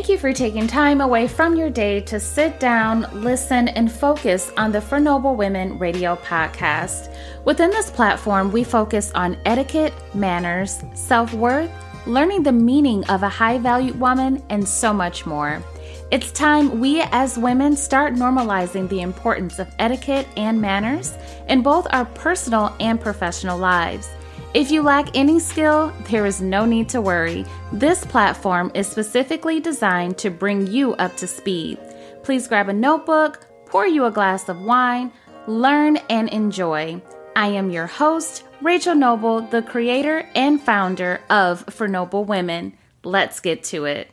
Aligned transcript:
Thank 0.00 0.08
you 0.08 0.16
for 0.16 0.32
taking 0.32 0.66
time 0.66 1.02
away 1.02 1.28
from 1.28 1.56
your 1.56 1.68
day 1.68 2.00
to 2.00 2.18
sit 2.18 2.58
down, 2.58 3.06
listen, 3.12 3.68
and 3.68 3.92
focus 3.92 4.50
on 4.56 4.72
the 4.72 4.80
For 4.80 4.98
Noble 4.98 5.36
Women 5.36 5.78
radio 5.78 6.16
podcast. 6.16 7.14
Within 7.44 7.68
this 7.68 7.90
platform, 7.90 8.50
we 8.50 8.64
focus 8.64 9.12
on 9.14 9.36
etiquette, 9.44 9.92
manners, 10.14 10.82
self 10.94 11.34
worth, 11.34 11.70
learning 12.06 12.44
the 12.44 12.50
meaning 12.50 13.04
of 13.10 13.22
a 13.22 13.28
high 13.28 13.58
valued 13.58 14.00
woman, 14.00 14.42
and 14.48 14.66
so 14.66 14.94
much 14.94 15.26
more. 15.26 15.62
It's 16.10 16.32
time 16.32 16.80
we 16.80 17.02
as 17.12 17.36
women 17.36 17.76
start 17.76 18.14
normalizing 18.14 18.88
the 18.88 19.02
importance 19.02 19.58
of 19.58 19.68
etiquette 19.78 20.26
and 20.34 20.62
manners 20.62 21.12
in 21.46 21.60
both 21.60 21.86
our 21.90 22.06
personal 22.06 22.74
and 22.80 22.98
professional 22.98 23.58
lives. 23.58 24.08
If 24.52 24.72
you 24.72 24.82
lack 24.82 25.16
any 25.16 25.38
skill, 25.38 25.92
there 26.10 26.26
is 26.26 26.40
no 26.40 26.64
need 26.64 26.88
to 26.88 27.00
worry. 27.00 27.46
This 27.72 28.04
platform 28.04 28.72
is 28.74 28.88
specifically 28.88 29.60
designed 29.60 30.18
to 30.18 30.30
bring 30.30 30.66
you 30.66 30.94
up 30.94 31.16
to 31.18 31.28
speed. 31.28 31.78
Please 32.24 32.48
grab 32.48 32.68
a 32.68 32.72
notebook, 32.72 33.46
pour 33.66 33.86
you 33.86 34.06
a 34.06 34.10
glass 34.10 34.48
of 34.48 34.60
wine, 34.60 35.12
learn 35.46 35.98
and 36.08 36.28
enjoy. 36.30 37.00
I 37.36 37.46
am 37.46 37.70
your 37.70 37.86
host, 37.86 38.42
Rachel 38.60 38.96
Noble, 38.96 39.40
the 39.40 39.62
creator 39.62 40.28
and 40.34 40.60
founder 40.60 41.20
of 41.30 41.64
For 41.72 41.86
Noble 41.86 42.24
Women. 42.24 42.76
Let's 43.04 43.38
get 43.38 43.62
to 43.64 43.84
it. 43.84 44.10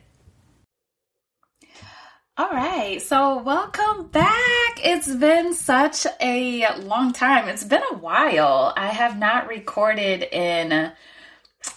All 2.38 2.50
right, 2.50 3.02
so 3.02 3.42
welcome 3.42 4.06
back. 4.06 4.78
It's 4.84 5.12
been 5.12 5.54
such 5.54 6.06
a 6.20 6.72
long 6.82 7.12
time. 7.12 7.48
It's 7.48 7.64
been 7.64 7.82
a 7.90 7.96
while. 7.96 8.72
I 8.76 8.90
have 8.90 9.18
not 9.18 9.48
recorded 9.48 10.22
in 10.22 10.92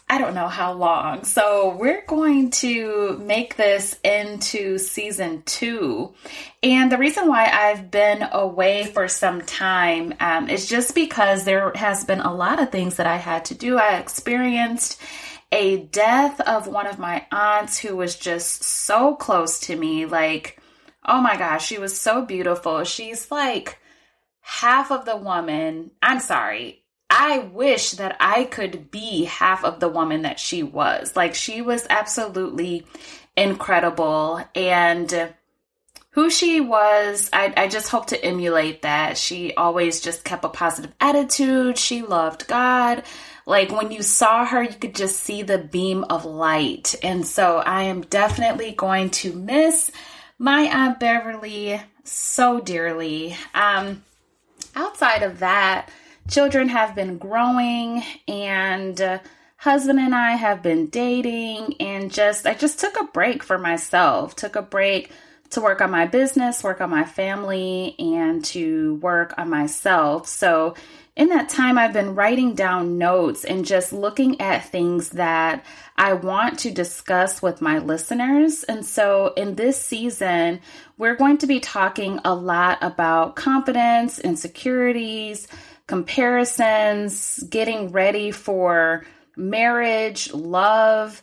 I 0.08 0.18
don't 0.20 0.36
know 0.36 0.50
how 0.50 0.73
long. 0.73 1.23
So 1.23 1.76
we're 1.80 2.06
going 2.06 2.52
to 2.52 3.18
make 3.26 3.56
this 3.56 3.98
into 4.03 4.78
season 4.78 5.42
two. 5.48 6.14
And 6.62 6.92
the 6.92 7.00
reason 7.00 7.28
why 7.28 7.46
I've 7.46 7.90
been 7.90 8.28
away 8.31 8.86
for 8.86 9.08
some 9.08 9.42
time 9.42 10.14
um, 10.20 10.48
is 10.48 10.68
just 10.68 10.94
because 10.94 11.44
there 11.44 11.72
has 11.73 12.03
been 12.03 12.20
a 12.20 12.34
lot 12.34 12.62
of 12.62 12.72
things 12.72 12.98
that 12.98 13.08
I 13.08 13.18
had 13.18 13.46
to 13.46 13.56
do. 13.56 13.80
I 13.80 13.98
experienced 13.98 15.02
a 15.52 15.77
death 15.77 16.39
of 16.41 16.67
one 16.67 16.88
of 16.88 16.99
my 16.99 17.25
aunts 17.31 17.77
who 17.77 17.95
was 17.95 18.16
just 18.16 18.63
so 18.63 19.16
close 19.16 19.59
to 19.61 19.75
me. 19.75 20.05
Like, 20.05 20.59
oh 21.05 21.21
my 21.21 21.38
gosh, 21.38 21.66
she 21.66 21.77
was 21.77 21.99
so 21.99 22.25
beautiful. 22.25 22.83
She's 22.83 23.30
like 23.31 23.77
half 24.41 24.91
of 24.91 25.05
the 25.05 25.17
woman. 25.17 25.91
I'm 26.02 26.19
sorry. 26.19 26.83
I 27.09 27.39
wish 27.39 27.91
that 27.91 28.16
I 28.19 28.45
could 28.45 28.89
be 28.89 29.25
half 29.25 29.66
of 29.66 29.79
the 29.81 29.89
woman 29.89 30.22
that 30.22 30.39
she 30.39 30.63
was. 30.63 31.16
Like, 31.16 31.35
she 31.35 31.61
was 31.61 31.85
absolutely 31.89 32.88
incredible. 33.35 34.41
And 34.55 35.33
who 36.12 36.30
she 36.30 36.59
was, 36.59 37.30
I, 37.31 37.54
I 37.56 37.67
just 37.67 37.90
hope 37.90 38.08
to 38.08 38.23
emulate 38.23 38.81
that. 38.81 39.17
She 39.17 39.54
always 39.56 40.02
just 40.02 40.26
kept 40.26 40.44
a 40.44 40.50
positive 40.50 40.92
attitude. 41.00 41.78
She 41.78 42.02
loved 42.02 42.48
God. 42.48 43.03
Like 43.45 43.72
when 43.72 43.92
you 43.92 44.02
saw 44.02 44.45
her, 44.45 44.62
you 44.62 44.73
could 44.73 44.94
just 44.94 45.22
see 45.22 45.42
the 45.42 45.58
beam 45.58 46.03
of 46.09 46.26
light. 46.26 46.95
And 47.02 47.26
so 47.26 47.58
I 47.59 47.84
am 47.84 48.02
definitely 48.02 48.73
going 48.73 49.09
to 49.12 49.34
miss 49.34 49.90
my 50.38 50.64
Aunt 50.64 51.00
Beverly 51.00 51.81
so 52.03 52.59
dearly. 52.59 53.36
Um, 53.53 54.03
outside 54.75 55.23
of 55.23 55.40
that, 55.40 55.90
children 56.30 56.68
have 56.70 56.94
been 56.94 57.19
growing 57.19 58.03
and 58.28 59.00
uh, 59.00 59.19
husband 59.56 60.00
and 60.00 60.14
I 60.14 60.31
have 60.31 60.62
been 60.62 60.88
dating 60.88 61.75
and 61.80 62.12
just 62.12 62.46
I 62.46 62.53
just 62.53 62.80
took 62.80 63.00
a 63.00 63.06
break 63.06 63.44
for 63.44 63.58
myself. 63.58 64.35
Took 64.35 64.56
a 64.58 64.62
break 64.62 65.12
to 65.51 65.62
work 65.62 65.81
on 65.81 65.91
my 65.91 66.06
business, 66.06 66.63
work 66.63 66.81
on 66.81 66.89
my 66.89 67.03
family 67.03 67.95
and 68.00 68.44
to 68.45 68.95
work 68.95 69.34
on 69.38 69.50
myself. 69.50 70.28
So 70.28 70.75
in 71.16 71.28
that 71.29 71.50
time, 71.50 71.78
I've 71.78 71.91
been 71.91 72.16
writing 72.16 72.56
down 72.56 72.97
notes 72.97 73.44
and 73.44 73.66
just 73.66 73.91
looking 73.91 74.40
at 74.40 74.69
things 74.69 75.09
that 75.09 75.66
I 75.97 76.13
want 76.13 76.59
to 76.59 76.72
discuss 76.72 77.41
with 77.41 77.61
my 77.61 77.79
listeners. 77.79 78.63
And 78.63 78.85
so, 78.85 79.34
in 79.35 79.56
this 79.56 79.79
season, 79.79 80.61
we're 80.97 81.17
going 81.17 81.38
to 81.40 81.47
be 81.47 81.59
talking 81.59 82.22
a 82.23 82.34
lot 82.34 82.78
about 82.81 83.35
confidence, 83.35 84.19
insecurities, 84.19 85.50
comparisons, 85.85 87.44
getting 87.50 87.91
ready 87.91 88.31
for 88.31 89.06
marriage, 89.35 90.34
love. 90.34 91.22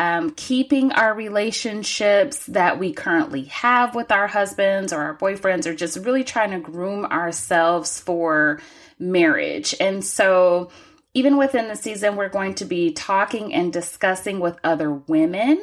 Um, 0.00 0.30
keeping 0.30 0.92
our 0.92 1.12
relationships 1.12 2.46
that 2.46 2.78
we 2.78 2.90
currently 2.90 3.44
have 3.44 3.94
with 3.94 4.10
our 4.10 4.26
husbands 4.26 4.94
or 4.94 5.02
our 5.02 5.14
boyfriends, 5.14 5.66
or 5.66 5.74
just 5.74 5.98
really 5.98 6.24
trying 6.24 6.52
to 6.52 6.58
groom 6.58 7.04
ourselves 7.04 8.00
for 8.00 8.62
marriage. 8.98 9.74
And 9.78 10.02
so, 10.02 10.70
even 11.12 11.36
within 11.36 11.68
the 11.68 11.76
season, 11.76 12.16
we're 12.16 12.30
going 12.30 12.54
to 12.54 12.64
be 12.64 12.94
talking 12.94 13.52
and 13.52 13.74
discussing 13.74 14.40
with 14.40 14.58
other 14.64 14.90
women. 14.90 15.62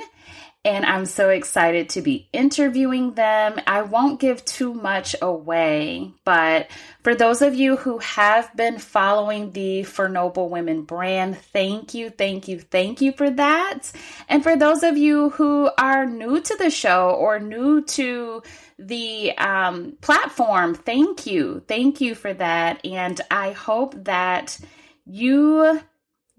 And 0.68 0.86
I'm 0.86 1.06
so 1.06 1.30
excited 1.30 1.88
to 1.92 2.02
be 2.02 2.28
interviewing 2.34 3.14
them. 3.14 3.58
I 3.66 3.84
won't 3.84 4.20
give 4.20 4.44
too 4.44 4.74
much 4.74 5.16
away, 5.22 6.12
but 6.26 6.68
for 7.04 7.16
those 7.16 7.42
of 7.42 7.56
you 7.56 7.78
who 7.78 8.00
have 8.00 8.54
been 8.54 8.78
following 8.78 9.54
the 9.54 9.84
For 9.84 10.10
Noble 10.10 10.50
Women 10.50 10.82
brand, 10.82 11.38
thank 11.38 11.94
you, 11.94 12.10
thank 12.10 12.50
you, 12.50 12.60
thank 12.60 13.00
you 13.00 13.14
for 13.14 13.30
that. 13.30 13.94
And 14.28 14.44
for 14.44 14.58
those 14.58 14.84
of 14.84 14.98
you 14.98 15.30
who 15.30 15.72
are 15.78 16.06
new 16.06 16.42
to 16.42 16.56
the 16.58 16.70
show 16.70 17.12
or 17.12 17.40
new 17.40 17.82
to 17.84 18.44
the 18.78 19.38
um, 19.38 19.98
platform. 20.02 20.76
Thank 20.76 21.26
you. 21.26 21.64
Thank 21.66 22.02
you 22.02 22.14
for 22.14 22.34
that. 22.34 22.86
And 22.86 23.22
I 23.32 23.54
hope 23.54 24.04
that 24.04 24.60
you 25.06 25.80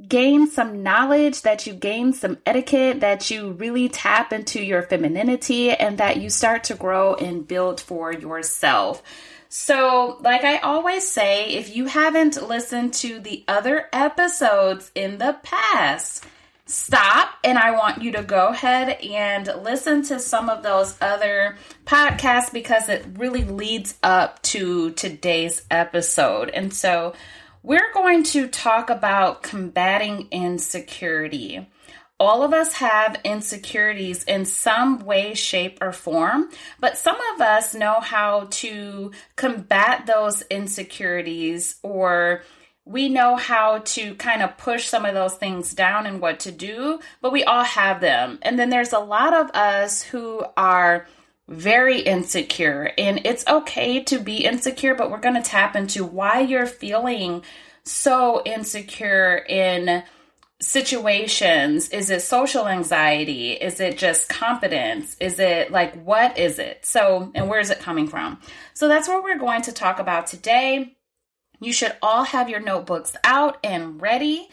gain 0.07 0.49
some 0.49 0.83
knowledge, 0.83 1.43
that 1.43 1.67
you 1.67 1.73
gain 1.73 2.13
some 2.13 2.39
etiquette, 2.47 3.01
that 3.01 3.31
you 3.31 3.53
really 3.53 3.89
tap 3.89 4.33
into 4.33 4.63
your 4.63 4.83
femininity, 4.83 5.71
and 5.71 5.99
that 5.99 6.19
you 6.19 6.31
start 6.31 6.65
to 6.65 6.75
grow 6.75 7.15
and 7.15 7.49
build 7.49 7.81
for 7.81 8.13
yourself. 8.13 9.03
So, 9.49 10.19
like 10.21 10.45
I 10.45 10.59
always 10.59 11.09
say, 11.09 11.55
if 11.55 11.75
you 11.75 11.87
haven't 11.87 12.47
listened 12.47 12.93
to 12.95 13.19
the 13.19 13.45
other 13.49 13.89
episodes 13.93 14.91
in 14.95 15.19
the 15.19 15.39
past, 15.43 16.25
stop 16.67 17.31
and 17.43 17.57
I 17.57 17.71
want 17.71 18.03
you 18.03 18.13
to 18.13 18.23
go 18.23 18.49
ahead 18.49 19.01
and 19.01 19.51
listen 19.63 20.03
to 20.05 20.21
some 20.21 20.51
of 20.51 20.63
those 20.63 20.97
other 21.01 21.57
podcasts 21.87 22.53
because 22.53 22.91
it 22.91 23.07
really 23.15 23.45
leads 23.45 23.95
up 24.03 24.43
to 24.43 24.91
today's 24.91 25.63
episode. 25.71 26.51
And 26.51 26.75
so 26.75 27.15
we're 27.63 27.93
going 27.93 28.23
to 28.25 28.47
talk 28.49 28.91
about 28.91 29.43
combating 29.43 30.29
insecurity. 30.31 31.67
All 32.21 32.43
of 32.43 32.53
us 32.53 32.75
have 32.75 33.21
insecurities 33.25 34.25
in 34.25 34.45
some 34.45 35.05
way, 35.05 35.35
shape, 35.35 35.79
or 35.81 35.93
form, 35.93 36.51
but 36.81 36.99
some 36.99 37.17
of 37.35 37.41
us 37.41 37.75
know 37.75 38.01
how 38.01 38.49
to 38.51 39.13
combat 39.37 40.07
those 40.07 40.43
insecurities 40.43 41.77
or 41.83 42.43
we 42.85 43.09
know 43.09 43.37
how 43.37 43.79
to 43.79 44.15
kind 44.15 44.43
of 44.43 44.57
push 44.57 44.87
some 44.87 45.05
of 45.05 45.15
those 45.15 45.35
things 45.35 45.75
down 45.75 46.07
and 46.07 46.21
what 46.23 46.41
to 46.41 46.51
do, 46.51 46.99
but 47.21 47.33
we 47.33 47.45
all 47.45 47.65
have 47.65 48.01
them. 48.01 48.39
And 48.41 48.59
then 48.59 48.71
there's 48.71 48.95
a 48.95 48.99
lot 48.99 49.35
of 49.35 49.51
us 49.51 50.03
who 50.03 50.43
are 50.57 51.07
very 51.49 52.01
insecure, 52.01 52.93
and 52.99 53.23
it's 53.25 53.47
okay 53.49 54.03
to 54.05 54.19
be 54.19 54.45
insecure, 54.45 54.95
but 54.95 55.11
we're 55.11 55.19
going 55.19 55.35
to 55.35 55.43
tap 55.43 55.75
into 55.75 56.05
why 56.05 56.41
you're 56.41 56.67
feeling 56.67 57.43
so 57.85 58.43
insecure 58.45 59.45
in 59.49 60.05
situations. 60.61 61.89
Is 61.89 62.11
it 62.11 62.23
social 62.23 62.67
anxiety? 62.67 63.53
Is 63.53 63.81
it 63.81 63.97
just 63.97 64.29
confidence 64.29 65.17
is 65.21 65.39
it 65.39 65.71
like 65.71 65.95
what 66.03 66.37
is 66.37 66.59
it? 66.59 66.85
So 66.85 67.31
and 67.35 67.49
where 67.49 67.61
is 67.61 67.71
it 67.71 67.81
coming 67.81 68.09
from? 68.09 68.41
So 68.75 68.89
that's 68.89 69.09
what 69.09 69.23
we're 69.23 69.39
going 69.39 69.63
to 69.63 69.73
talk 69.73 69.99
about 69.99 70.27
today. 70.27 70.97
You 71.61 71.73
should 71.73 71.97
all 72.03 72.25
have 72.25 72.49
your 72.49 72.61
notebooks 72.61 73.17
out 73.25 73.59
and 73.65 74.01
ready. 74.01 74.49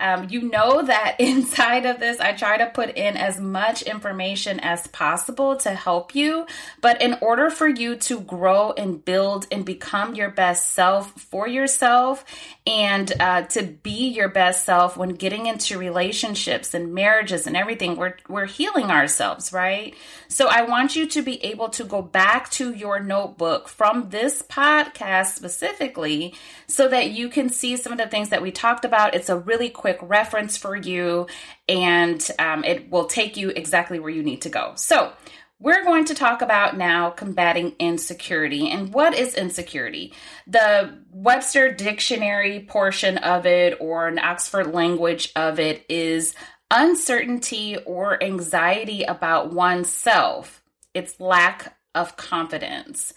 Um, 0.00 0.28
you 0.30 0.42
know 0.42 0.82
that 0.82 1.16
inside 1.18 1.86
of 1.86 1.98
this, 1.98 2.20
I 2.20 2.32
try 2.32 2.58
to 2.58 2.66
put 2.66 2.96
in 2.96 3.16
as 3.16 3.40
much 3.40 3.82
information 3.82 4.60
as 4.60 4.86
possible 4.88 5.56
to 5.58 5.70
help 5.70 6.14
you. 6.14 6.46
But 6.80 7.02
in 7.02 7.18
order 7.20 7.50
for 7.50 7.68
you 7.68 7.96
to 7.96 8.20
grow 8.20 8.72
and 8.72 9.04
build 9.04 9.46
and 9.50 9.64
become 9.64 10.14
your 10.14 10.30
best 10.30 10.72
self 10.72 11.12
for 11.12 11.48
yourself 11.48 12.24
and 12.66 13.12
uh, 13.20 13.42
to 13.42 13.62
be 13.62 14.08
your 14.08 14.28
best 14.28 14.64
self 14.64 14.96
when 14.96 15.10
getting 15.10 15.46
into 15.46 15.78
relationships 15.78 16.74
and 16.74 16.94
marriages 16.94 17.46
and 17.46 17.56
everything, 17.56 17.96
we're, 17.96 18.16
we're 18.28 18.46
healing 18.46 18.90
ourselves, 18.90 19.52
right? 19.52 19.94
So 20.28 20.48
I 20.48 20.62
want 20.62 20.94
you 20.94 21.06
to 21.06 21.22
be 21.22 21.42
able 21.44 21.70
to 21.70 21.84
go 21.84 22.02
back 22.02 22.50
to 22.50 22.72
your 22.72 23.00
notebook 23.00 23.68
from 23.68 24.10
this 24.10 24.42
podcast 24.42 25.34
specifically 25.34 26.34
so 26.66 26.88
that 26.88 27.10
you 27.10 27.28
can 27.28 27.48
see 27.48 27.76
some 27.76 27.92
of 27.92 27.98
the 27.98 28.06
things 28.06 28.28
that 28.28 28.42
we 28.42 28.50
talked 28.50 28.84
about. 28.84 29.14
It's 29.14 29.30
a 29.30 29.38
really 29.38 29.70
quick 29.70 29.87
quick 29.94 30.10
reference 30.10 30.56
for 30.56 30.76
you, 30.76 31.26
and 31.68 32.30
um, 32.38 32.64
it 32.64 32.90
will 32.90 33.06
take 33.06 33.36
you 33.36 33.50
exactly 33.50 33.98
where 33.98 34.10
you 34.10 34.22
need 34.22 34.42
to 34.42 34.50
go. 34.50 34.72
So, 34.76 35.12
we're 35.60 35.82
going 35.82 36.04
to 36.04 36.14
talk 36.14 36.40
about 36.40 36.76
now 36.76 37.10
combating 37.10 37.74
insecurity. 37.80 38.70
And 38.70 38.94
what 38.94 39.18
is 39.18 39.34
insecurity? 39.34 40.12
The 40.46 40.98
Webster 41.10 41.72
Dictionary 41.72 42.60
portion 42.60 43.18
of 43.18 43.44
it, 43.44 43.76
or 43.80 44.06
an 44.06 44.20
Oxford 44.20 44.72
language 44.72 45.32
of 45.34 45.58
it, 45.58 45.84
is 45.88 46.34
uncertainty 46.70 47.76
or 47.86 48.22
anxiety 48.22 49.02
about 49.02 49.52
oneself. 49.52 50.62
It's 50.94 51.18
lack 51.18 51.77
of 51.94 52.16
confidence. 52.16 53.12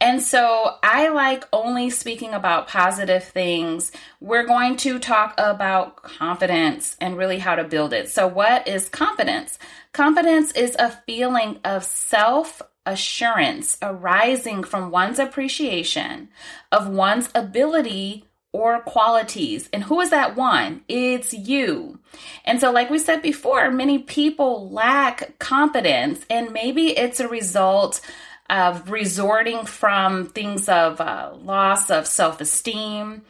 And 0.00 0.22
so 0.22 0.76
I 0.82 1.08
like 1.08 1.44
only 1.52 1.90
speaking 1.90 2.34
about 2.34 2.68
positive 2.68 3.24
things. 3.24 3.92
We're 4.20 4.46
going 4.46 4.76
to 4.78 4.98
talk 4.98 5.34
about 5.38 6.02
confidence 6.02 6.96
and 7.00 7.16
really 7.16 7.38
how 7.38 7.54
to 7.56 7.64
build 7.64 7.92
it. 7.92 8.10
So, 8.10 8.26
what 8.26 8.68
is 8.68 8.88
confidence? 8.88 9.58
Confidence 9.92 10.52
is 10.52 10.76
a 10.78 10.90
feeling 11.06 11.60
of 11.64 11.84
self 11.84 12.60
assurance 12.84 13.78
arising 13.82 14.62
from 14.62 14.90
one's 14.90 15.18
appreciation 15.18 16.28
of 16.70 16.88
one's 16.88 17.28
ability 17.34 18.25
or 18.56 18.80
qualities. 18.80 19.68
And 19.70 19.84
who 19.84 20.00
is 20.00 20.08
that 20.08 20.34
one? 20.34 20.80
It's 20.88 21.34
you. 21.34 21.98
And 22.46 22.58
so, 22.58 22.72
like 22.72 22.88
we 22.88 22.98
said 22.98 23.20
before, 23.20 23.70
many 23.70 23.98
people 23.98 24.70
lack 24.70 25.38
confidence, 25.38 26.24
and 26.30 26.52
maybe 26.54 26.96
it's 26.96 27.20
a 27.20 27.28
result 27.28 28.00
of 28.48 28.90
resorting 28.90 29.66
from 29.66 30.28
things 30.28 30.70
of 30.70 31.02
uh, 31.02 31.34
loss 31.42 31.90
of 31.90 32.06
self 32.06 32.40
esteem 32.40 33.22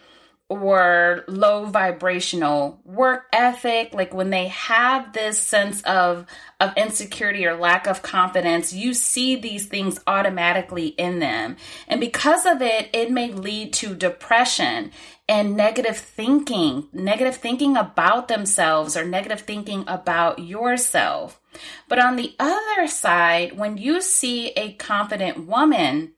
or 0.49 1.25
low 1.27 1.65
vibrational 1.65 2.81
work 2.85 3.25
ethic 3.33 3.93
like 3.93 4.15
when 4.15 4.31
they 4.31 4.47
have 4.47 5.13
this 5.13 5.41
sense 5.41 5.83
of 5.83 6.25
of 6.61 6.73
insecurity 6.77 7.45
or 7.45 7.57
lack 7.57 7.89
of 7.89 8.01
confidence 8.01 8.73
you 8.73 8.95
see 8.95 9.35
these 9.35 9.67
things 9.67 9.99
automatically 10.07 10.87
in 10.87 11.19
them 11.19 11.57
and 11.89 12.01
because 12.01 12.47
of 12.47 12.63
it 12.63 12.89
it 12.93 13.11
may 13.11 13.33
lead 13.33 13.73
to 13.73 13.93
depression 13.93 14.93
and 15.29 15.57
negative 15.57 15.97
thinking 15.97 16.89
negative 16.93 17.37
thinking 17.37 17.77
about 17.77 18.29
themselves 18.29 18.97
or 18.97 19.05
negative 19.05 19.41
thinking 19.41 19.85
about 19.87 20.39
yourself 20.39 21.41
but 21.89 21.99
on 21.99 22.17
the 22.17 22.35
other 22.39 22.87
side 22.87 23.57
when 23.59 23.77
you 23.77 24.01
see 24.01 24.49
a 24.51 24.73
confident 24.75 25.47
woman 25.47 26.13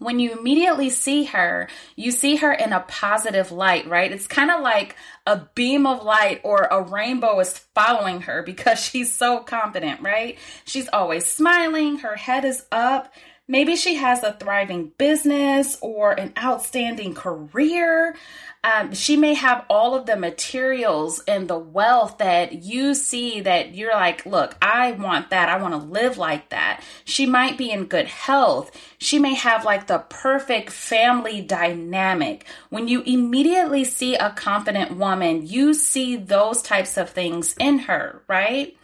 when 0.00 0.18
you 0.18 0.32
immediately 0.32 0.88
see 0.88 1.24
her, 1.24 1.68
you 1.94 2.10
see 2.10 2.36
her 2.36 2.52
in 2.52 2.72
a 2.72 2.80
positive 2.80 3.52
light, 3.52 3.86
right? 3.86 4.10
It's 4.10 4.26
kind 4.26 4.50
of 4.50 4.62
like 4.62 4.96
a 5.26 5.46
beam 5.54 5.86
of 5.86 6.02
light 6.02 6.40
or 6.42 6.62
a 6.70 6.82
rainbow 6.82 7.38
is 7.38 7.58
following 7.74 8.22
her 8.22 8.42
because 8.42 8.80
she's 8.84 9.14
so 9.14 9.40
confident, 9.40 10.00
right? 10.00 10.38
She's 10.64 10.88
always 10.88 11.26
smiling, 11.26 11.98
her 11.98 12.16
head 12.16 12.46
is 12.46 12.64
up. 12.72 13.12
Maybe 13.50 13.74
she 13.74 13.96
has 13.96 14.22
a 14.22 14.34
thriving 14.34 14.92
business 14.96 15.76
or 15.80 16.12
an 16.12 16.32
outstanding 16.38 17.14
career. 17.14 18.14
Um, 18.62 18.94
she 18.94 19.16
may 19.16 19.34
have 19.34 19.64
all 19.68 19.96
of 19.96 20.06
the 20.06 20.14
materials 20.14 21.20
and 21.26 21.48
the 21.48 21.58
wealth 21.58 22.18
that 22.18 22.62
you 22.62 22.94
see 22.94 23.40
that 23.40 23.74
you're 23.74 23.92
like, 23.92 24.24
look, 24.24 24.54
I 24.62 24.92
want 24.92 25.30
that. 25.30 25.48
I 25.48 25.60
want 25.60 25.74
to 25.74 25.78
live 25.78 26.16
like 26.16 26.50
that. 26.50 26.84
She 27.04 27.26
might 27.26 27.58
be 27.58 27.72
in 27.72 27.86
good 27.86 28.06
health. 28.06 28.70
She 28.98 29.18
may 29.18 29.34
have 29.34 29.64
like 29.64 29.88
the 29.88 29.98
perfect 29.98 30.70
family 30.70 31.40
dynamic. 31.40 32.44
When 32.68 32.86
you 32.86 33.00
immediately 33.00 33.82
see 33.82 34.14
a 34.14 34.30
confident 34.30 34.96
woman, 34.96 35.44
you 35.44 35.74
see 35.74 36.14
those 36.14 36.62
types 36.62 36.96
of 36.96 37.10
things 37.10 37.56
in 37.58 37.80
her, 37.80 38.22
right? 38.28 38.76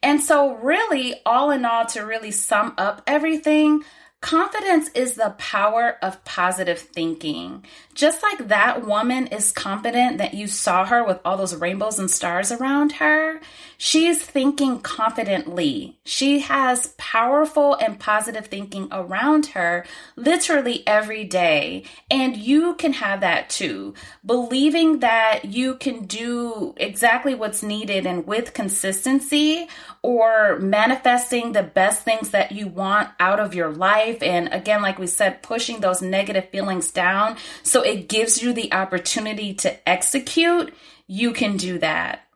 And 0.00 0.20
so, 0.20 0.54
really, 0.54 1.14
all 1.24 1.50
in 1.50 1.64
all, 1.64 1.86
to 1.86 2.00
really 2.00 2.32
sum 2.32 2.74
up 2.76 3.02
everything, 3.06 3.84
Confidence 4.22 4.88
is 4.94 5.16
the 5.16 5.34
power 5.36 5.98
of 6.00 6.24
positive 6.24 6.78
thinking. 6.78 7.64
Just 7.92 8.22
like 8.22 8.48
that 8.48 8.86
woman 8.86 9.26
is 9.26 9.50
confident 9.50 10.18
that 10.18 10.32
you 10.32 10.46
saw 10.46 10.84
her 10.86 11.04
with 11.04 11.18
all 11.24 11.36
those 11.36 11.56
rainbows 11.56 11.98
and 11.98 12.08
stars 12.08 12.52
around 12.52 12.92
her, 12.92 13.40
she's 13.78 14.22
thinking 14.22 14.78
confidently. 14.78 15.98
She 16.04 16.38
has 16.38 16.94
powerful 16.98 17.74
and 17.74 17.98
positive 17.98 18.46
thinking 18.46 18.86
around 18.92 19.46
her 19.46 19.84
literally 20.14 20.86
every 20.86 21.24
day. 21.24 21.82
And 22.08 22.36
you 22.36 22.74
can 22.74 22.92
have 22.92 23.22
that 23.22 23.50
too. 23.50 23.94
Believing 24.24 25.00
that 25.00 25.46
you 25.46 25.74
can 25.74 26.04
do 26.04 26.74
exactly 26.76 27.34
what's 27.34 27.64
needed 27.64 28.06
and 28.06 28.24
with 28.24 28.54
consistency 28.54 29.68
or 30.02 30.58
manifesting 30.58 31.52
the 31.52 31.62
best 31.62 32.02
things 32.02 32.30
that 32.30 32.52
you 32.52 32.66
want 32.66 33.08
out 33.20 33.38
of 33.38 33.54
your 33.54 33.70
life. 33.70 34.20
And 34.22 34.52
again, 34.52 34.82
like 34.82 34.98
we 34.98 35.06
said, 35.06 35.42
pushing 35.42 35.80
those 35.80 36.02
negative 36.02 36.48
feelings 36.50 36.90
down 36.90 37.36
so 37.62 37.82
it 37.82 38.08
gives 38.08 38.42
you 38.42 38.52
the 38.52 38.72
opportunity 38.72 39.54
to 39.54 39.88
execute. 39.88 40.74
You 41.06 41.32
can 41.32 41.56
do 41.56 41.78
that. 41.78 42.26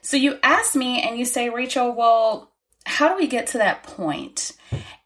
So 0.00 0.16
you 0.16 0.38
ask 0.42 0.74
me 0.74 1.02
and 1.02 1.18
you 1.18 1.26
say, 1.26 1.50
Rachel, 1.50 1.92
well, 1.92 2.50
how 2.86 3.08
do 3.08 3.16
we 3.16 3.26
get 3.26 3.48
to 3.48 3.58
that 3.58 3.82
point? 3.82 4.52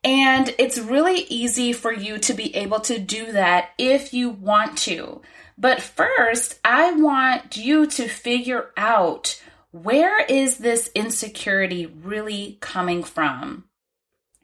And 0.05 0.55
it's 0.59 0.79
really 0.79 1.23
easy 1.29 1.73
for 1.73 1.93
you 1.93 2.19
to 2.19 2.35
be 2.35 2.55
able 2.55 2.81
to 2.81 2.99
do 2.99 3.33
that 3.33 3.71
if 3.77 4.15
you 4.15 4.31
want 4.31 4.79
to. 4.79 5.23
But 5.57 5.81
first, 5.83 6.61
I 6.65 6.93
want 6.93 7.57
you 7.57 7.87
to 7.87 8.09
figure 8.09 8.71
out 8.77 9.41
where 9.75 10.21
is 10.27 10.59
this 10.59 10.89
insecurity 10.95 11.85
really 11.85 12.59
coming 12.61 13.03
from? 13.03 13.65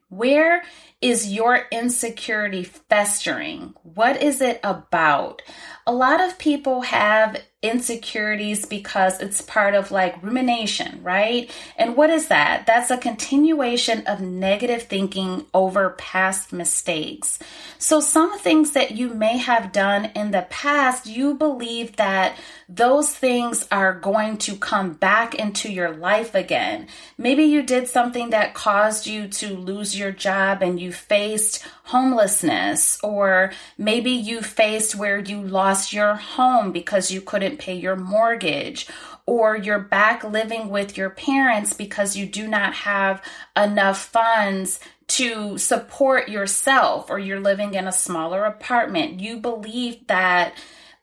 Where 0.09 0.65
is 1.01 1.33
your 1.33 1.67
insecurity 1.71 2.65
festering? 2.65 3.75
What 3.85 4.21
is 4.21 4.41
it 4.41 4.59
about? 4.65 5.41
A 5.87 5.93
lot 5.93 6.21
of 6.21 6.37
people 6.37 6.81
have 6.81 7.41
insecurities 7.63 8.67
because 8.67 9.21
it's 9.21 9.41
part 9.43 9.75
of 9.77 9.93
like 9.93 10.21
rumination, 10.21 11.01
right? 11.05 11.49
And 11.77 11.97
what 11.97 12.11
is 12.11 12.27
that? 12.29 12.67
That's 12.67 12.91
a 12.91 12.97
continuation 12.97 14.05
of 14.09 14.21
negative 14.21 14.83
thinking 14.83 15.47
over 15.55 15.91
past 15.91 16.53
mistakes. 16.53 17.39
So, 17.79 18.01
some 18.01 18.39
things 18.39 18.73
that 18.73 18.93
you 18.93 19.11
may 19.15 19.39
have 19.39 19.73
done 19.73 20.07
in 20.17 20.33
the 20.33 20.47
past, 20.51 21.07
you 21.07 21.35
believe 21.35 21.97
that 21.97 22.37
those 22.73 23.13
things 23.13 23.67
are 23.73 23.93
going 23.93 24.39
to 24.39 24.55
come 24.55 24.93
back 24.93 25.35
into 25.35 25.69
your 25.69 25.91
life 25.91 26.37
again. 26.37 26.87
Maybe 27.19 27.43
you 27.43 27.65
did 27.65 27.89
something 27.89 28.31
that 28.31 28.55
caused 28.55 29.09
you 29.09 29.27
to 29.27 29.57
lose 29.57 29.99
your 29.99 30.13
job 30.13 30.63
and 30.63 30.79
you 30.79 30.93
faced 30.93 31.67
homelessness, 31.85 33.01
or 33.03 33.51
maybe 33.77 34.13
you 34.13 34.41
faced 34.41 34.95
where 34.95 35.19
you 35.19 35.43
lost 35.43 35.93
your 35.93 36.15
home 36.15 36.71
because 36.71 37.11
you 37.11 37.21
couldn't 37.21 37.59
pay 37.59 37.75
your 37.75 37.97
mortgage, 37.97 38.87
or 39.27 39.57
you're 39.57 39.81
back 39.81 40.23
living 40.23 40.69
with 40.69 40.97
your 40.97 41.11
parents 41.11 41.73
because 41.73 42.17
you 42.17 42.25
do 42.25 42.47
not 42.47 42.73
have 42.73 43.21
enough 43.57 43.99
funds 43.99 44.79
to 45.09 45.59
support 45.59 46.29
yourself, 46.29 47.11
or 47.11 47.19
you're 47.19 47.41
living 47.41 47.75
in 47.75 47.89
a 47.89 47.93
smaller 47.93 48.45
apartment. 48.45 49.19
You 49.19 49.39
believe 49.39 50.07
that 50.07 50.55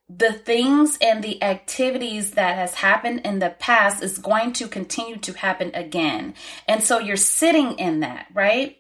the 0.10 0.32
things 0.32 0.98
and 1.02 1.24
the 1.24 1.44
activities 1.44 2.32
that 2.32 2.56
has 2.56 2.76
happened 2.76 3.22
in 3.26 3.40
the 3.40 3.50
past 3.50 4.02
is 4.02 4.18
going 4.18 4.54
to 4.54 4.68
continue 4.68 5.18
to 5.18 5.34
happen 5.34 5.72
again. 5.74 6.34
And 6.68 6.82
so 6.82 7.00
you're 7.00 7.18
sitting 7.18 7.74
in 7.74 8.00
that, 8.00 8.28
right? 8.34 8.78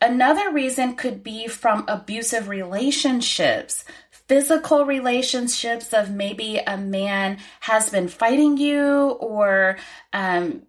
Another 0.00 0.52
reason 0.52 0.96
could 0.96 1.22
be 1.22 1.48
from 1.48 1.84
abusive 1.86 2.48
relationships, 2.48 3.84
physical 4.10 4.86
relationships 4.86 5.92
of 5.92 6.10
maybe 6.10 6.58
a 6.66 6.78
man 6.78 7.38
has 7.60 7.90
been 7.90 8.08
fighting 8.08 8.56
you 8.56 9.10
or 9.20 9.76
um, 10.12 10.62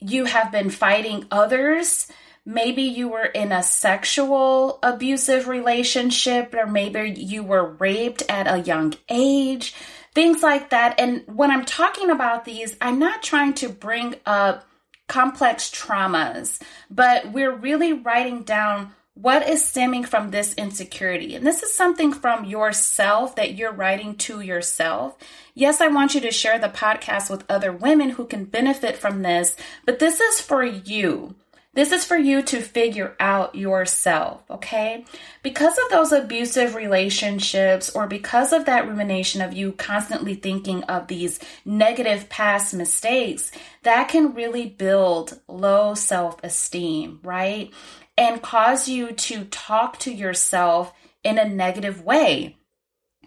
you 0.00 0.24
have 0.24 0.52
been 0.52 0.70
fighting 0.70 1.26
others. 1.30 2.08
Maybe 2.46 2.82
you 2.82 3.08
were 3.08 3.24
in 3.24 3.52
a 3.52 3.62
sexual 3.62 4.78
abusive 4.82 5.48
relationship, 5.48 6.54
or 6.54 6.66
maybe 6.66 7.18
you 7.18 7.42
were 7.42 7.64
raped 7.64 8.22
at 8.28 8.46
a 8.46 8.60
young 8.60 8.94
age, 9.08 9.74
things 10.14 10.42
like 10.42 10.70
that. 10.70 11.00
And 11.00 11.24
when 11.26 11.50
I'm 11.50 11.64
talking 11.64 12.10
about 12.10 12.44
these, 12.44 12.76
I'm 12.80 12.98
not 12.98 13.22
trying 13.22 13.54
to 13.54 13.68
bring 13.70 14.16
up 14.26 14.66
complex 15.08 15.70
traumas, 15.70 16.60
but 16.90 17.32
we're 17.32 17.54
really 17.54 17.92
writing 17.92 18.42
down 18.42 18.92
what 19.14 19.48
is 19.48 19.64
stemming 19.64 20.04
from 20.04 20.30
this 20.30 20.54
insecurity. 20.54 21.36
And 21.36 21.46
this 21.46 21.62
is 21.62 21.72
something 21.72 22.12
from 22.12 22.44
yourself 22.44 23.36
that 23.36 23.54
you're 23.54 23.72
writing 23.72 24.16
to 24.16 24.40
yourself. 24.40 25.16
Yes, 25.54 25.80
I 25.80 25.86
want 25.86 26.14
you 26.14 26.20
to 26.22 26.32
share 26.32 26.58
the 26.58 26.68
podcast 26.68 27.30
with 27.30 27.44
other 27.48 27.72
women 27.72 28.10
who 28.10 28.26
can 28.26 28.44
benefit 28.44 28.96
from 28.96 29.22
this, 29.22 29.56
but 29.86 30.00
this 30.00 30.20
is 30.20 30.40
for 30.40 30.64
you. 30.64 31.36
This 31.74 31.90
is 31.90 32.04
for 32.04 32.16
you 32.16 32.40
to 32.42 32.60
figure 32.60 33.16
out 33.18 33.56
yourself, 33.56 34.42
okay? 34.48 35.04
Because 35.42 35.76
of 35.76 35.90
those 35.90 36.12
abusive 36.12 36.76
relationships 36.76 37.90
or 37.90 38.06
because 38.06 38.52
of 38.52 38.66
that 38.66 38.86
rumination 38.86 39.42
of 39.42 39.52
you 39.52 39.72
constantly 39.72 40.34
thinking 40.34 40.84
of 40.84 41.08
these 41.08 41.40
negative 41.64 42.28
past 42.28 42.74
mistakes, 42.74 43.50
that 43.82 44.08
can 44.08 44.34
really 44.34 44.66
build 44.66 45.40
low 45.48 45.94
self 45.94 46.36
esteem, 46.44 47.18
right? 47.24 47.72
And 48.16 48.40
cause 48.40 48.88
you 48.88 49.10
to 49.10 49.44
talk 49.46 49.98
to 50.00 50.12
yourself 50.12 50.92
in 51.24 51.38
a 51.38 51.48
negative 51.48 52.02
way. 52.02 52.56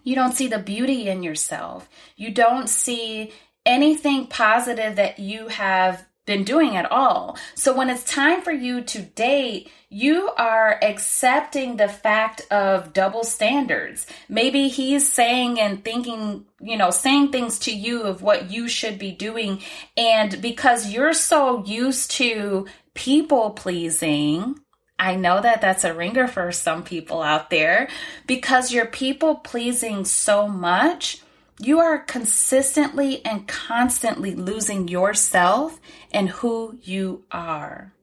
You 0.04 0.16
don't 0.16 0.34
see 0.34 0.48
the 0.48 0.60
beauty 0.60 1.10
in 1.10 1.22
yourself. 1.22 1.90
You 2.16 2.32
don't 2.32 2.70
see 2.70 3.34
anything 3.66 4.28
positive 4.28 4.96
that 4.96 5.20
you 5.20 5.50
have 5.50 6.07
been 6.28 6.44
doing 6.44 6.76
at 6.76 6.92
all. 6.92 7.40
So 7.56 7.76
when 7.76 7.90
it's 7.90 8.04
time 8.04 8.42
for 8.44 8.52
you 8.52 8.82
to 8.82 9.02
date, 9.02 9.72
you 9.90 10.30
are 10.38 10.78
accepting 10.84 11.78
the 11.78 11.88
fact 11.88 12.42
of 12.52 12.94
double 12.94 13.24
standards. 13.24 14.06
Maybe 14.30 14.68
he's 14.68 15.12
saying 15.12 15.60
and 15.60 15.84
thinking, 15.84 16.46
you 16.62 16.78
know, 16.78 16.92
saying 16.92 17.32
things 17.32 17.58
to 17.60 17.74
you 17.74 18.04
of 18.04 18.22
what 18.22 18.52
you 18.52 18.68
should 18.68 19.00
be 19.00 19.12
doing. 19.12 19.62
And 19.96 20.40
because 20.42 20.94
you're 20.94 21.14
so 21.14 21.66
used 21.66 22.12
to 22.12 22.68
people 22.94 23.52
pleasing, 23.52 24.60
I 25.00 25.16
know 25.16 25.42
that 25.42 25.62
that's 25.62 25.86
a 25.86 25.94
ringer 25.94 26.28
for 26.28 26.52
some 26.52 26.84
people 26.84 27.22
out 27.22 27.50
there 27.50 27.88
because 28.26 28.74
you're 28.74 28.88
people 28.88 29.36
pleasing 29.36 30.06
so 30.06 30.48
much 30.48 31.22
you 31.60 31.80
are 31.80 32.00
consistently 32.00 33.26
and 33.26 33.48
constantly 33.48 34.36
losing 34.36 34.88
yourself 34.88 35.80
and 36.12 36.30
who 36.30 36.78
you 36.84 37.24
are, 37.32 37.94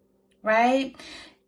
right? 0.43 0.97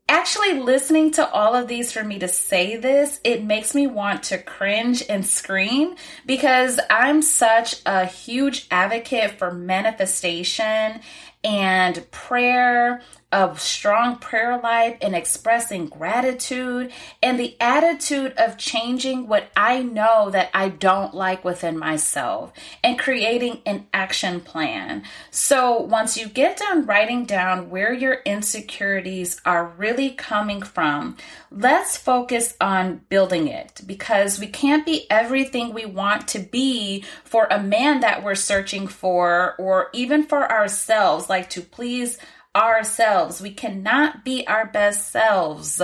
Actually, 0.09 0.61
listening 0.61 1.11
to 1.11 1.29
all 1.29 1.57
of 1.57 1.67
these 1.67 1.91
for 1.91 2.05
me 2.05 2.17
to 2.21 2.29
say 2.29 2.77
this, 2.77 3.19
it 3.25 3.43
makes 3.43 3.75
me 3.75 3.89
want 3.89 4.23
to 4.23 4.39
cringe 4.39 5.03
and 5.09 5.27
scream 5.27 5.97
because 6.25 6.79
I'm 6.89 7.23
such 7.23 7.83
a 7.85 8.07
huge 8.07 8.69
advocate 8.71 9.33
for 9.33 9.53
manifestation 9.53 11.01
and 11.43 12.11
prayer 12.13 13.03
a 13.33 13.53
strong 13.59 14.17
prayer 14.17 14.59
life 14.59 14.97
and 15.01 15.15
expressing 15.15 15.87
gratitude 15.87 16.93
and 17.21 17.41
the 17.41 17.57
attitude 17.61 18.33
of 18.39 18.57
changing 18.57 19.27
what 19.27 19.51
I 19.57 19.83
know 19.83 20.31
that 20.31 20.49
I 20.55 20.69
don't 20.69 21.13
like 21.13 21.45
within 21.45 21.77
myself 21.77 22.53
and 22.85 22.97
creating 22.97 23.63
an 23.67 23.89
action 23.93 24.41
plan. 24.41 25.03
So 25.33 25.81
once 25.81 26.17
you 26.17 26.29
get 26.29 26.59
done 26.59 26.87
writing 26.87 27.25
down 27.25 27.69
where 27.69 27.93
your 27.93 28.21
insecurities 28.25 29.41
are 29.45 29.75
really 29.77 30.11
coming 30.11 30.63
from, 30.63 31.17
let's 31.51 31.97
focus 31.97 32.55
on 32.61 33.01
building 33.09 33.49
it 33.49 33.81
because 33.87 34.39
we 34.39 34.47
can't 34.47 34.87
be 34.87 35.11
everything 35.11 35.75
we 35.75 35.85
want 35.85 36.29
to 36.29 36.39
be 36.39 37.05
for 37.25 37.49
a 37.51 37.61
man 37.61 38.01
that 38.01 38.23
we're 38.23 38.37
searching 38.37 38.87
for 38.87 39.57
or 39.59 39.91
even 39.93 40.23
for 40.23 40.49
ourselves, 40.51 41.29
like 41.29 41.51
to 41.51 41.61
please 41.61 42.19
ourselves. 42.57 43.41
We 43.41 43.51
cannot 43.51 44.25
be 44.25 44.47
our 44.47 44.67
best 44.67 45.11
selves 45.11 45.83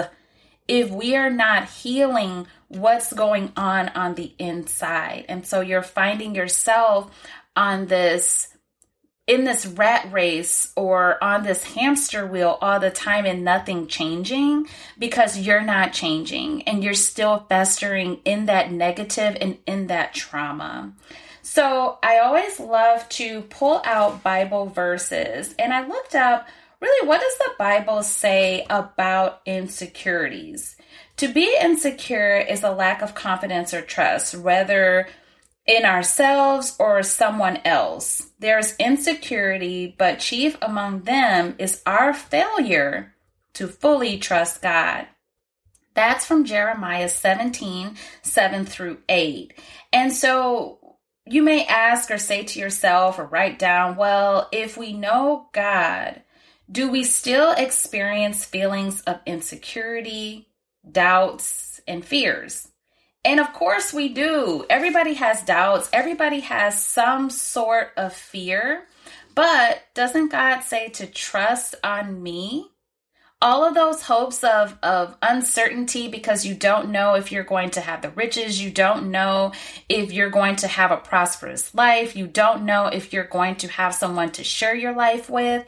if 0.66 0.90
we 0.90 1.14
are 1.14 1.30
not 1.30 1.68
healing 1.68 2.46
what's 2.68 3.12
going 3.12 3.52
on 3.56 3.90
on 3.90 4.14
the 4.14 4.32
inside. 4.38 5.26
And 5.28 5.46
so 5.46 5.60
you're 5.60 5.82
finding 5.82 6.34
yourself 6.34 7.10
on 7.54 7.86
this 7.86 8.48
in 9.26 9.44
this 9.44 9.66
rat 9.66 10.10
race 10.10 10.72
or 10.74 11.22
on 11.22 11.44
this 11.44 11.62
hamster 11.62 12.26
wheel 12.26 12.58
all 12.60 12.80
the 12.80 12.90
time 12.90 13.24
and 13.24 13.44
nothing 13.44 13.86
changing 13.86 14.66
because 14.98 15.38
you're 15.38 15.62
not 15.62 15.92
changing 15.92 16.62
and 16.64 16.82
you're 16.82 16.92
still 16.92 17.46
festering 17.48 18.18
in 18.24 18.46
that 18.46 18.72
negative 18.72 19.36
and 19.40 19.58
in 19.64 19.86
that 19.86 20.12
trauma. 20.12 20.92
So 21.42 21.98
I 22.02 22.18
always 22.18 22.58
love 22.58 23.08
to 23.10 23.42
pull 23.42 23.80
out 23.84 24.24
Bible 24.24 24.66
verses 24.66 25.54
and 25.56 25.72
I 25.72 25.86
looked 25.86 26.16
up 26.16 26.48
really, 26.82 27.08
what 27.08 27.20
does 27.20 27.38
the 27.38 27.52
Bible 27.58 28.02
say 28.02 28.66
about 28.68 29.40
insecurities? 29.46 30.76
To 31.18 31.32
be 31.32 31.56
insecure 31.62 32.36
is 32.38 32.64
a 32.64 32.72
lack 32.72 33.00
of 33.00 33.14
confidence 33.14 33.72
or 33.72 33.80
trust, 33.80 34.36
whether 34.36 35.08
in 35.64 35.84
ourselves 35.84 36.74
or 36.80 37.04
someone 37.04 37.58
else. 37.64 38.30
There's 38.40 38.74
insecurity, 38.76 39.94
but 39.96 40.18
chief 40.18 40.58
among 40.60 41.02
them 41.02 41.54
is 41.58 41.80
our 41.86 42.12
failure 42.12 43.14
to 43.54 43.68
fully 43.68 44.18
trust 44.18 44.60
God. 44.60 45.06
That's 45.94 46.26
from 46.26 46.44
Jeremiah 46.44 47.08
17, 47.08 47.96
7 48.22 48.64
through 48.64 48.98
8. 49.08 49.52
And 49.92 50.12
so 50.12 50.96
you 51.26 51.42
may 51.42 51.64
ask 51.66 52.10
or 52.10 52.18
say 52.18 52.42
to 52.42 52.58
yourself 52.58 53.18
or 53.18 53.24
write 53.24 53.58
down, 53.58 53.96
well, 53.96 54.48
if 54.50 54.76
we 54.76 54.92
know 54.92 55.48
God, 55.52 56.22
do 56.70 56.90
we 56.90 57.04
still 57.04 57.52
experience 57.52 58.44
feelings 58.44 59.00
of 59.02 59.20
insecurity, 59.26 60.48
doubts, 60.90 61.80
and 61.86 62.04
fears? 62.04 62.68
And 63.24 63.38
of 63.38 63.52
course, 63.52 63.92
we 63.92 64.08
do. 64.08 64.64
Everybody 64.68 65.14
has 65.14 65.42
doubts, 65.42 65.88
everybody 65.92 66.40
has 66.40 66.84
some 66.84 67.30
sort 67.30 67.92
of 67.96 68.12
fear. 68.12 68.84
But 69.34 69.82
doesn't 69.94 70.30
God 70.30 70.60
say 70.60 70.88
to 70.90 71.06
trust 71.06 71.74
on 71.82 72.22
me? 72.22 72.68
All 73.40 73.64
of 73.64 73.74
those 73.74 74.02
hopes 74.02 74.44
of, 74.44 74.78
of 74.84 75.16
uncertainty 75.20 76.06
because 76.06 76.46
you 76.46 76.54
don't 76.54 76.90
know 76.90 77.14
if 77.14 77.32
you're 77.32 77.42
going 77.42 77.70
to 77.70 77.80
have 77.80 78.00
the 78.00 78.10
riches, 78.10 78.62
you 78.62 78.70
don't 78.70 79.10
know 79.10 79.52
if 79.88 80.12
you're 80.12 80.30
going 80.30 80.56
to 80.56 80.68
have 80.68 80.92
a 80.92 80.96
prosperous 80.96 81.74
life, 81.74 82.14
you 82.14 82.28
don't 82.28 82.64
know 82.64 82.86
if 82.86 83.12
you're 83.12 83.24
going 83.24 83.56
to 83.56 83.68
have 83.68 83.94
someone 83.94 84.30
to 84.32 84.44
share 84.44 84.76
your 84.76 84.94
life 84.94 85.28
with. 85.28 85.66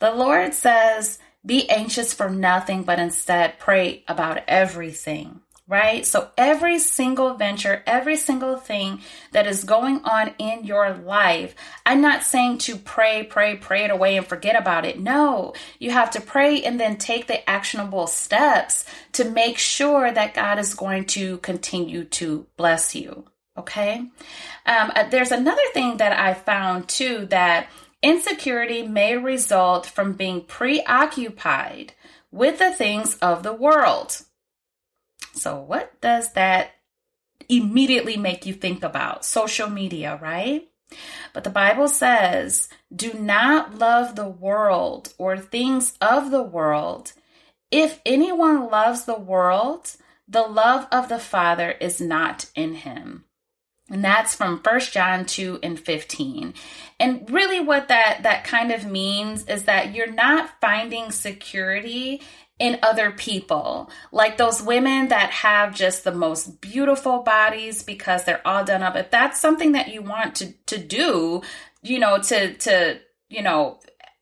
The 0.00 0.12
Lord 0.12 0.54
says, 0.54 1.18
be 1.44 1.68
anxious 1.70 2.14
for 2.14 2.28
nothing, 2.28 2.84
but 2.84 2.98
instead 2.98 3.58
pray 3.58 4.04
about 4.06 4.42
everything, 4.46 5.40
right? 5.66 6.06
So 6.06 6.30
every 6.36 6.78
single 6.78 7.34
venture, 7.34 7.82
every 7.86 8.16
single 8.16 8.56
thing 8.56 9.00
that 9.32 9.46
is 9.46 9.64
going 9.64 10.00
on 10.04 10.34
in 10.38 10.64
your 10.64 10.92
life, 10.92 11.54
I'm 11.84 12.00
not 12.00 12.22
saying 12.22 12.58
to 12.58 12.76
pray, 12.76 13.24
pray, 13.24 13.56
pray 13.56 13.84
it 13.84 13.90
away 13.90 14.16
and 14.16 14.26
forget 14.26 14.56
about 14.56 14.84
it. 14.84 15.00
No, 15.00 15.54
you 15.78 15.90
have 15.90 16.10
to 16.12 16.20
pray 16.20 16.62
and 16.62 16.78
then 16.78 16.96
take 16.96 17.26
the 17.26 17.48
actionable 17.48 18.06
steps 18.06 18.84
to 19.12 19.24
make 19.24 19.58
sure 19.58 20.12
that 20.12 20.34
God 20.34 20.58
is 20.58 20.74
going 20.74 21.06
to 21.06 21.38
continue 21.38 22.04
to 22.04 22.46
bless 22.56 22.94
you. 22.94 23.24
Okay. 23.56 23.98
Um, 24.66 24.92
uh, 24.94 25.08
there's 25.08 25.32
another 25.32 25.62
thing 25.74 25.96
that 25.96 26.12
I 26.12 26.34
found 26.34 26.88
too 26.88 27.26
that 27.30 27.68
Insecurity 28.02 28.86
may 28.86 29.16
result 29.16 29.86
from 29.86 30.12
being 30.12 30.42
preoccupied 30.42 31.94
with 32.30 32.58
the 32.58 32.72
things 32.72 33.16
of 33.16 33.42
the 33.42 33.52
world. 33.52 34.22
So, 35.34 35.60
what 35.60 36.00
does 36.00 36.32
that 36.34 36.70
immediately 37.48 38.16
make 38.16 38.46
you 38.46 38.54
think 38.54 38.84
about? 38.84 39.24
Social 39.24 39.68
media, 39.68 40.18
right? 40.20 40.68
But 41.32 41.44
the 41.44 41.50
Bible 41.50 41.88
says, 41.88 42.68
do 42.94 43.12
not 43.12 43.78
love 43.78 44.16
the 44.16 44.28
world 44.28 45.12
or 45.18 45.36
things 45.36 45.96
of 46.00 46.30
the 46.30 46.42
world. 46.42 47.12
If 47.70 48.00
anyone 48.06 48.70
loves 48.70 49.04
the 49.04 49.18
world, 49.18 49.96
the 50.26 50.42
love 50.42 50.86
of 50.90 51.08
the 51.08 51.18
Father 51.18 51.72
is 51.72 52.00
not 52.00 52.50
in 52.54 52.74
him. 52.74 53.24
And 53.90 54.04
that's 54.04 54.34
from 54.34 54.62
First 54.62 54.92
John 54.92 55.24
2 55.24 55.60
and 55.62 55.78
15. 55.80 56.54
And 57.00 57.30
really 57.30 57.60
what 57.60 57.88
that 57.88 58.22
that 58.22 58.44
kind 58.44 58.70
of 58.70 58.84
means 58.84 59.46
is 59.46 59.64
that 59.64 59.94
you're 59.94 60.12
not 60.12 60.60
finding 60.60 61.10
security 61.10 62.20
in 62.58 62.78
other 62.82 63.12
people. 63.12 63.90
Like 64.12 64.36
those 64.36 64.62
women 64.62 65.08
that 65.08 65.30
have 65.30 65.74
just 65.74 66.04
the 66.04 66.12
most 66.12 66.60
beautiful 66.60 67.22
bodies 67.22 67.82
because 67.82 68.24
they're 68.24 68.46
all 68.46 68.64
done 68.64 68.82
up. 68.82 68.96
If 68.96 69.10
that's 69.10 69.40
something 69.40 69.72
that 69.72 69.88
you 69.88 70.02
want 70.02 70.34
to 70.36 70.52
to 70.66 70.78
do, 70.78 71.42
you 71.82 71.98
know, 71.98 72.18
to 72.18 72.54
to, 72.54 73.00
you 73.28 73.42
know, 73.42 73.78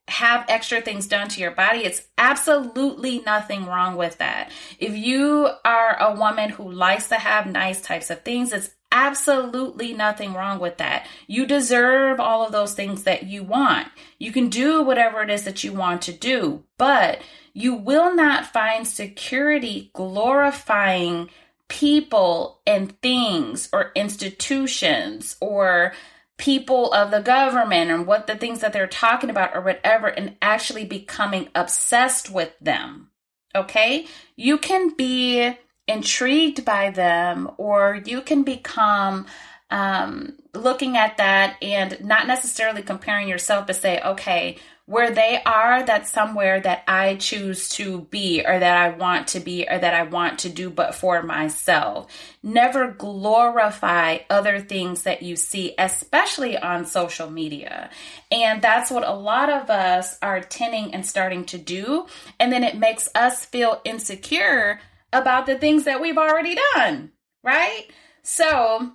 have 0.08 0.44
extra 0.48 0.80
things 0.80 1.08
done 1.08 1.28
to 1.28 1.40
your 1.40 1.50
body, 1.50 1.80
it's 1.80 2.06
absolutely 2.16 3.20
nothing 3.26 3.66
wrong 3.66 3.96
with 3.96 4.18
that. 4.18 4.52
If 4.78 4.94
you 4.94 5.48
are 5.64 5.96
a 5.98 6.14
woman 6.14 6.50
who 6.50 6.70
likes 6.70 7.08
to 7.08 7.16
have 7.16 7.46
nice 7.46 7.80
types 7.80 8.10
of 8.10 8.22
things, 8.22 8.52
it's 8.52 8.70
absolutely 8.92 9.92
nothing 9.92 10.34
wrong 10.34 10.58
with 10.58 10.78
that. 10.78 11.06
You 11.26 11.46
deserve 11.46 12.20
all 12.20 12.44
of 12.44 12.52
those 12.52 12.74
things 12.74 13.04
that 13.04 13.24
you 13.24 13.42
want. 13.42 13.88
You 14.18 14.32
can 14.32 14.48
do 14.48 14.82
whatever 14.82 15.22
it 15.22 15.30
is 15.30 15.44
that 15.44 15.64
you 15.64 15.72
want 15.72 16.02
to 16.02 16.12
do, 16.12 16.64
but 16.78 17.20
you 17.52 17.74
will 17.74 18.14
not 18.14 18.46
find 18.46 18.86
security 18.86 19.90
glorifying 19.94 21.30
people 21.68 22.60
and 22.66 23.00
things 23.00 23.68
or 23.72 23.92
institutions 23.94 25.36
or 25.40 25.92
people 26.36 26.92
of 26.92 27.10
the 27.10 27.20
government 27.20 27.90
and 27.90 28.06
what 28.06 28.26
the 28.26 28.36
things 28.36 28.60
that 28.60 28.72
they're 28.72 28.86
talking 28.86 29.30
about 29.30 29.54
or 29.54 29.60
whatever 29.60 30.06
and 30.06 30.36
actually 30.42 30.84
becoming 30.84 31.48
obsessed 31.54 32.30
with 32.30 32.52
them. 32.60 33.10
Okay? 33.54 34.06
You 34.36 34.58
can 34.58 34.90
be 34.94 35.56
intrigued 35.88 36.64
by 36.64 36.90
them 36.90 37.50
or 37.58 38.02
you 38.04 38.20
can 38.20 38.42
become 38.42 39.26
um, 39.70 40.34
looking 40.54 40.96
at 40.96 41.16
that 41.16 41.56
and 41.62 42.04
not 42.04 42.26
necessarily 42.26 42.82
comparing 42.82 43.28
yourself, 43.28 43.66
but 43.66 43.76
say, 43.76 44.00
okay, 44.00 44.58
where 44.86 45.10
they 45.10 45.42
are, 45.44 45.82
that's 45.82 46.12
somewhere 46.12 46.60
that 46.60 46.84
I 46.86 47.16
choose 47.16 47.68
to 47.70 48.02
be 48.02 48.44
or 48.46 48.56
that 48.56 48.76
I 48.76 48.96
want 48.96 49.28
to 49.28 49.40
be 49.40 49.66
or 49.68 49.76
that 49.76 49.94
I 49.94 50.04
want 50.04 50.38
to 50.40 50.48
do, 50.48 50.70
but 50.70 50.94
for 50.94 51.24
myself. 51.24 52.06
Never 52.40 52.92
glorify 52.92 54.18
other 54.30 54.60
things 54.60 55.02
that 55.02 55.22
you 55.22 55.34
see, 55.34 55.74
especially 55.76 56.56
on 56.56 56.86
social 56.86 57.28
media. 57.28 57.90
And 58.30 58.62
that's 58.62 58.92
what 58.92 59.06
a 59.06 59.12
lot 59.12 59.50
of 59.50 59.70
us 59.70 60.18
are 60.22 60.40
tending 60.40 60.94
and 60.94 61.04
starting 61.04 61.46
to 61.46 61.58
do. 61.58 62.06
And 62.38 62.52
then 62.52 62.62
it 62.62 62.76
makes 62.76 63.08
us 63.16 63.44
feel 63.44 63.80
insecure 63.84 64.80
about 65.20 65.46
the 65.46 65.56
things 65.56 65.84
that 65.84 66.00
we've 66.00 66.18
already 66.18 66.56
done, 66.74 67.12
right? 67.42 67.86
So, 68.22 68.92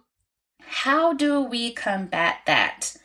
how 0.59 1.13
do 1.13 1.41
we 1.41 1.71
combat 1.71 2.39
that? 2.45 2.95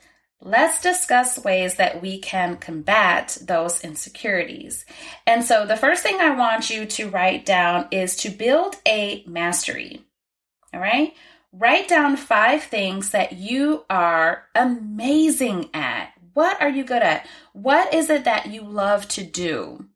Let's 0.40 0.80
discuss 0.80 1.42
ways 1.42 1.76
that 1.76 2.02
we 2.02 2.18
can 2.18 2.56
combat 2.56 3.38
those 3.42 3.82
insecurities. 3.82 4.85
And 5.26 5.42
so, 5.44 5.66
the 5.66 5.76
first 5.76 6.02
thing 6.02 6.20
I 6.20 6.37
want 6.37 6.70
you 6.70 6.87
to 6.87 7.11
write 7.11 7.46
down 7.46 7.88
is 7.90 8.16
to 8.16 8.30
build 8.30 8.76
a 8.87 9.25
mastery. 9.26 10.04
All 10.73 10.80
right? 10.80 11.14
Write 11.52 11.88
down 11.88 12.16
five 12.16 12.62
things 12.64 13.11
that 13.11 13.32
you 13.32 13.85
are 13.88 14.44
amazing 14.54 15.70
at. 15.73 16.12
What 16.35 16.61
are 16.61 16.68
you 16.68 16.85
good 16.85 17.02
at? 17.02 17.26
What 17.54 17.94
is 17.94 18.11
it 18.11 18.25
that 18.25 18.49
you 18.49 18.62
love 18.62 19.08
to 19.08 19.25
do? 19.25 19.87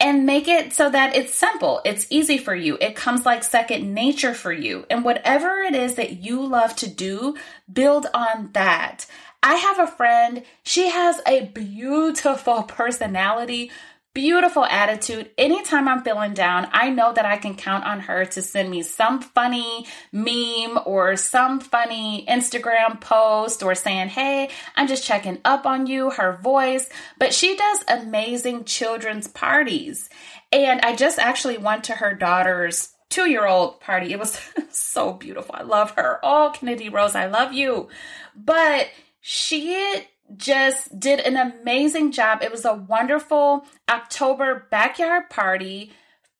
And 0.00 0.26
make 0.26 0.46
it 0.46 0.72
so 0.72 0.90
that 0.90 1.16
it's 1.16 1.34
simple. 1.34 1.80
It's 1.84 2.06
easy 2.10 2.38
for 2.38 2.54
you. 2.54 2.78
It 2.80 2.94
comes 2.94 3.26
like 3.26 3.42
second 3.42 3.92
nature 3.92 4.34
for 4.34 4.52
you. 4.52 4.86
And 4.88 5.04
whatever 5.04 5.58
it 5.58 5.74
is 5.74 5.96
that 5.96 6.22
you 6.22 6.44
love 6.46 6.76
to 6.76 6.88
do, 6.88 7.36
build 7.72 8.06
on 8.14 8.50
that. 8.52 9.06
I 9.42 9.54
have 9.56 9.78
a 9.78 9.90
friend, 9.90 10.42
she 10.62 10.88
has 10.90 11.20
a 11.26 11.46
beautiful 11.46 12.62
personality, 12.68 13.70
beautiful 14.18 14.64
attitude. 14.64 15.30
Anytime 15.38 15.86
I'm 15.86 16.02
feeling 16.02 16.34
down, 16.34 16.66
I 16.72 16.90
know 16.90 17.12
that 17.12 17.24
I 17.24 17.36
can 17.36 17.54
count 17.54 17.84
on 17.84 18.00
her 18.00 18.24
to 18.24 18.42
send 18.42 18.68
me 18.68 18.82
some 18.82 19.20
funny 19.20 19.86
meme 20.10 20.76
or 20.86 21.14
some 21.14 21.60
funny 21.60 22.26
Instagram 22.28 23.00
post 23.00 23.62
or 23.62 23.76
saying, 23.76 24.08
Hey, 24.08 24.50
I'm 24.74 24.88
just 24.88 25.04
checking 25.04 25.38
up 25.44 25.66
on 25.66 25.86
you, 25.86 26.10
her 26.10 26.36
voice. 26.42 26.88
But 27.20 27.32
she 27.32 27.56
does 27.56 27.84
amazing 27.86 28.64
children's 28.64 29.28
parties. 29.28 30.10
And 30.50 30.80
I 30.80 30.96
just 30.96 31.20
actually 31.20 31.58
went 31.58 31.84
to 31.84 31.92
her 31.92 32.12
daughter's 32.12 32.88
two 33.10 33.30
year 33.30 33.46
old 33.46 33.78
party. 33.78 34.12
It 34.12 34.18
was 34.18 34.40
so 34.70 35.12
beautiful. 35.12 35.54
I 35.56 35.62
love 35.62 35.92
her. 35.92 36.18
Oh, 36.24 36.50
Kennedy 36.52 36.88
Rose, 36.88 37.14
I 37.14 37.26
love 37.26 37.52
you. 37.52 37.88
But 38.34 38.88
she 39.20 40.08
just 40.36 40.98
did 40.98 41.20
an 41.20 41.36
amazing 41.36 42.12
job. 42.12 42.42
It 42.42 42.50
was 42.50 42.64
a 42.64 42.74
wonderful 42.74 43.66
October 43.88 44.66
backyard 44.70 45.30
party, 45.30 45.92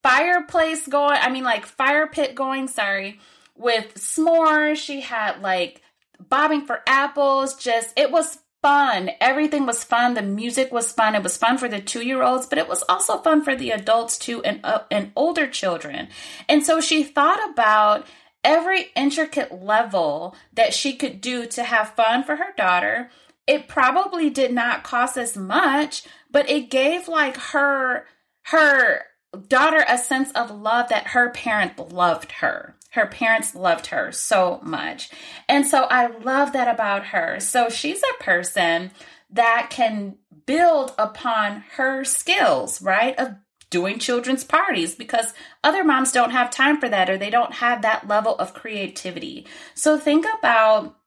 fireplace 0.03 0.87
going, 0.87 1.19
I 1.21 1.31
mean, 1.31 1.45
like 1.45 1.67
fire 1.67 2.07
pit 2.07 2.35
going, 2.35 2.69
sorry, 2.69 3.21
with 3.57 3.95
s'mores. 3.95 4.77
She 4.77 5.01
had 5.01 5.41
like 5.41 5.83
bobbing 6.29 6.67
for 6.67 6.83
apples. 6.87 7.55
Just, 7.57 7.99
it 7.99 8.11
was 8.11 8.39
fun. 8.63 9.11
Everything 9.21 9.67
was 9.67 9.85
fun. 9.85 10.15
The 10.15 10.23
music 10.23 10.73
was 10.73 10.93
fun. 10.93 11.15
It 11.15 11.23
was 11.23 11.37
fun 11.37 11.59
for 11.59 11.69
the 11.69 11.81
two 11.81 12.05
year 12.05 12.23
olds, 12.23 12.47
but 12.47 12.59
it 12.59 12.69
was 12.69 12.83
also 12.89 13.19
fun 13.19 13.43
for 13.43 13.55
the 13.55 13.71
adults 13.71 14.19
too 14.19 14.43
and, 14.43 14.61
uh, 14.65 14.81
and 14.91 15.13
older 15.17 15.47
children. 15.47 16.09
And 16.49 16.65
so 16.65 16.81
she 16.81 17.05
thought 17.05 17.51
about 17.51 18.07
every 18.45 18.91
intricate 18.97 19.63
level 19.63 20.37
that 20.55 20.75
she 20.75 20.95
could 20.95 21.21
do 21.21 21.47
to 21.47 21.63
have 21.63 21.95
fun 21.95 22.25
for 22.25 22.37
her 22.37 22.53
daughter 22.57 23.11
it 23.49 23.67
probably 23.67 24.29
did 24.31 24.53
not 24.53 24.85
cost 24.85 25.17
as 25.17 25.37
much, 25.37 26.05
but 26.31 26.49
it 26.49 26.71
gave 26.71 27.09
like 27.09 27.37
her 27.37 28.07
her 28.43 29.07
daughter 29.49 29.85
a 29.89 29.99
sense 29.99 30.31
of 30.33 30.51
love 30.51 30.91
that 30.91 31.09
her 31.09 31.31
parent 31.31 31.93
loved 31.93 32.33
her. 32.33 32.77
Her 32.91 33.07
parents 33.07 33.55
loved 33.55 33.89
her 33.89 34.13
so 34.13 34.61
much. 34.63 35.11
And 35.49 35.67
so 35.67 35.85
I 35.91 36.07
love 36.07 36.53
that 36.53 36.73
about 36.73 37.07
her. 37.07 37.41
So 37.41 37.69
she's 37.69 38.03
a 38.03 38.23
person 38.23 38.91
that 39.31 39.69
can 39.71 40.17
build 40.47 40.95
upon 40.99 41.65
her 41.77 42.05
skills, 42.05 42.81
right? 42.81 43.19
Of 43.19 43.35
doing 43.71 43.99
children's 43.99 44.45
parties 44.45 44.95
because 44.95 45.35
other 45.63 45.85
moms 45.85 46.13
don't 46.13 46.31
have 46.31 46.51
time 46.51 46.81
for 46.81 46.89
that 46.89 47.11
or 47.11 47.19
they 47.19 47.29
don't 47.31 47.55
have 47.55 47.83
that 47.83 48.09
level 48.09 48.35
of 48.37 48.55
creativity. 48.55 49.47
So 49.75 49.99
think 49.99 50.27
about 50.39 50.98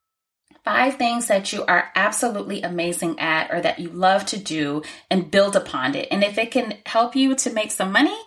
five 0.63 0.95
things 0.95 1.27
that 1.27 1.51
you 1.51 1.65
are 1.65 1.91
absolutely 1.95 2.61
amazing 2.61 3.19
at 3.19 3.51
or 3.51 3.61
that 3.61 3.79
you 3.79 3.89
love 3.89 4.25
to 4.27 4.37
do 4.37 4.83
and 5.09 5.31
build 5.31 5.55
upon 5.55 5.95
it. 5.95 6.07
And 6.11 6.23
if 6.23 6.37
it 6.37 6.51
can 6.51 6.77
help 6.85 7.15
you 7.15 7.35
to 7.35 7.51
make 7.51 7.71
some 7.71 7.91
money, 7.91 8.17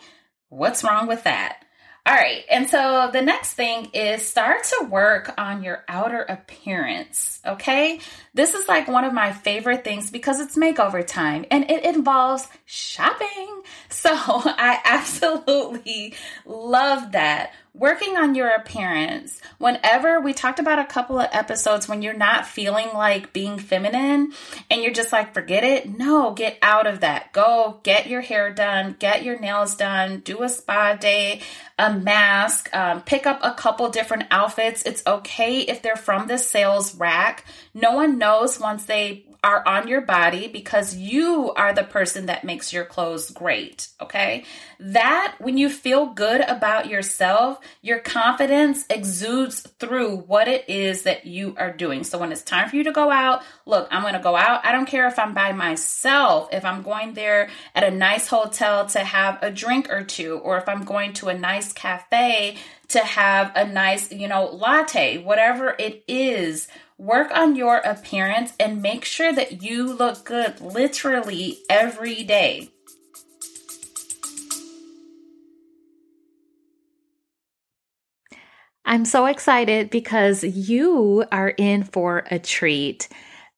what's 0.48 0.84
wrong 0.84 1.06
with 1.06 1.24
that? 1.24 1.64
All 2.06 2.14
right. 2.14 2.44
And 2.50 2.68
so 2.68 3.08
the 3.10 3.22
next 3.22 3.54
thing 3.54 3.86
is 3.94 4.28
start 4.28 4.64
to 4.64 4.88
work 4.90 5.32
on 5.38 5.62
your 5.62 5.84
outer 5.88 6.20
appearance. 6.20 7.40
Okay. 7.46 7.98
This 8.34 8.52
is 8.52 8.68
like 8.68 8.88
one 8.88 9.04
of 9.04 9.14
my 9.14 9.32
favorite 9.32 9.84
things 9.84 10.10
because 10.10 10.38
it's 10.38 10.54
makeover 10.54 11.06
time 11.06 11.46
and 11.50 11.70
it 11.70 11.84
involves 11.84 12.46
shopping. 12.64 13.28
So 13.88 14.10
I 14.12 14.80
absolutely 14.84 16.14
love 16.44 17.12
that 17.12 17.52
working 17.74 18.16
on 18.16 18.36
your 18.36 18.48
appearance. 18.50 19.40
Whenever 19.58 20.20
we 20.20 20.32
talked 20.32 20.60
about 20.60 20.78
a 20.78 20.84
couple 20.84 21.18
of 21.18 21.28
episodes 21.32 21.88
when 21.88 22.02
you're 22.02 22.14
not 22.14 22.46
feeling 22.46 22.88
like 22.94 23.32
being 23.32 23.58
feminine 23.58 24.32
and 24.70 24.82
you're 24.82 24.92
just 24.92 25.12
like, 25.12 25.34
forget 25.34 25.64
it. 25.64 25.98
No, 25.98 26.32
get 26.32 26.56
out 26.62 26.86
of 26.86 27.00
that. 27.00 27.32
Go 27.32 27.80
get 27.82 28.06
your 28.06 28.20
hair 28.20 28.52
done, 28.54 28.94
get 28.98 29.24
your 29.24 29.40
nails 29.40 29.74
done, 29.74 30.20
do 30.20 30.44
a 30.44 30.48
spa 30.48 30.94
day, 30.94 31.40
a 31.76 31.92
mask, 31.92 32.72
um, 32.74 33.02
pick 33.02 33.26
up 33.26 33.40
a 33.42 33.54
couple 33.54 33.88
different 33.88 34.24
outfits. 34.30 34.82
It's 34.82 35.02
okay 35.04 35.60
if 35.60 35.82
they're 35.82 35.96
from 35.96 36.28
the 36.28 36.38
sales 36.38 36.94
rack. 36.94 37.44
No 37.74 37.92
one 37.92 38.18
knows 38.18 38.60
once 38.60 38.84
they 38.84 39.24
are 39.44 39.62
on 39.68 39.86
your 39.86 40.00
body 40.00 40.48
because 40.48 40.96
you 40.96 41.52
are 41.52 41.74
the 41.74 41.84
person 41.84 42.26
that 42.26 42.44
makes 42.44 42.72
your 42.72 42.86
clothes 42.86 43.30
great. 43.30 43.88
Okay. 44.00 44.44
That 44.80 45.34
when 45.38 45.58
you 45.58 45.68
feel 45.68 46.06
good 46.06 46.40
about 46.40 46.88
yourself, 46.88 47.58
your 47.82 47.98
confidence 47.98 48.86
exudes 48.88 49.60
through 49.78 50.16
what 50.16 50.48
it 50.48 50.70
is 50.70 51.02
that 51.02 51.26
you 51.26 51.54
are 51.58 51.70
doing. 51.70 52.04
So 52.04 52.16
when 52.16 52.32
it's 52.32 52.40
time 52.40 52.70
for 52.70 52.76
you 52.76 52.84
to 52.84 52.92
go 52.92 53.10
out, 53.10 53.42
look, 53.66 53.86
I'm 53.90 54.00
going 54.00 54.14
to 54.14 54.20
go 54.20 54.34
out. 54.34 54.64
I 54.64 54.72
don't 54.72 54.86
care 54.86 55.06
if 55.08 55.18
I'm 55.18 55.34
by 55.34 55.52
myself, 55.52 56.48
if 56.50 56.64
I'm 56.64 56.82
going 56.82 57.12
there 57.12 57.50
at 57.74 57.84
a 57.84 57.90
nice 57.90 58.26
hotel 58.26 58.86
to 58.86 59.00
have 59.00 59.42
a 59.42 59.50
drink 59.50 59.90
or 59.90 60.04
two, 60.04 60.38
or 60.38 60.56
if 60.56 60.70
I'm 60.70 60.84
going 60.84 61.12
to 61.14 61.28
a 61.28 61.38
nice 61.38 61.70
cafe 61.74 62.56
to 62.88 63.00
have 63.00 63.52
a 63.54 63.66
nice, 63.66 64.10
you 64.10 64.28
know, 64.28 64.46
latte, 64.46 65.18
whatever 65.18 65.74
it 65.78 66.02
is 66.08 66.66
Work 67.04 67.32
on 67.36 67.54
your 67.54 67.82
appearance 67.84 68.54
and 68.58 68.80
make 68.80 69.04
sure 69.04 69.30
that 69.30 69.62
you 69.62 69.92
look 69.92 70.24
good 70.24 70.58
literally 70.62 71.58
every 71.68 72.24
day. 72.24 72.70
I'm 78.86 79.04
so 79.04 79.26
excited 79.26 79.90
because 79.90 80.44
you 80.44 81.26
are 81.30 81.50
in 81.50 81.84
for 81.84 82.24
a 82.30 82.38
treat. 82.38 83.10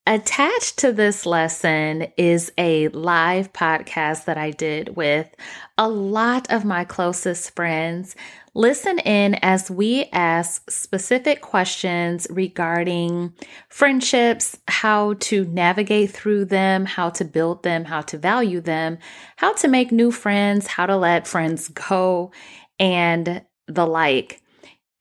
Attached 0.05 0.79
to 0.79 0.91
this 0.91 1.25
lesson 1.25 2.07
is 2.17 2.51
a 2.57 2.89
live 2.89 3.53
podcast 3.53 4.25
that 4.25 4.37
I 4.37 4.51
did 4.51 4.97
with 4.97 5.33
a 5.77 5.87
lot 5.87 6.51
of 6.51 6.65
my 6.65 6.83
closest 6.83 7.55
friends. 7.55 8.13
Listen 8.57 8.97
in 8.97 9.35
as 9.43 9.69
we 9.69 10.05
ask 10.05 10.71
specific 10.71 11.41
questions 11.41 12.25
regarding 12.31 13.31
friendships, 13.69 14.57
how 14.67 15.13
to 15.19 15.45
navigate 15.45 16.09
through 16.09 16.45
them, 16.45 16.83
how 16.87 17.11
to 17.11 17.23
build 17.23 17.61
them, 17.61 17.85
how 17.85 18.01
to 18.01 18.17
value 18.17 18.59
them, 18.59 18.97
how 19.35 19.53
to 19.53 19.67
make 19.67 19.91
new 19.91 20.09
friends, 20.09 20.65
how 20.65 20.87
to 20.87 20.97
let 20.97 21.27
friends 21.27 21.67
go, 21.67 22.31
and 22.79 23.43
the 23.67 23.85
like. 23.85 24.41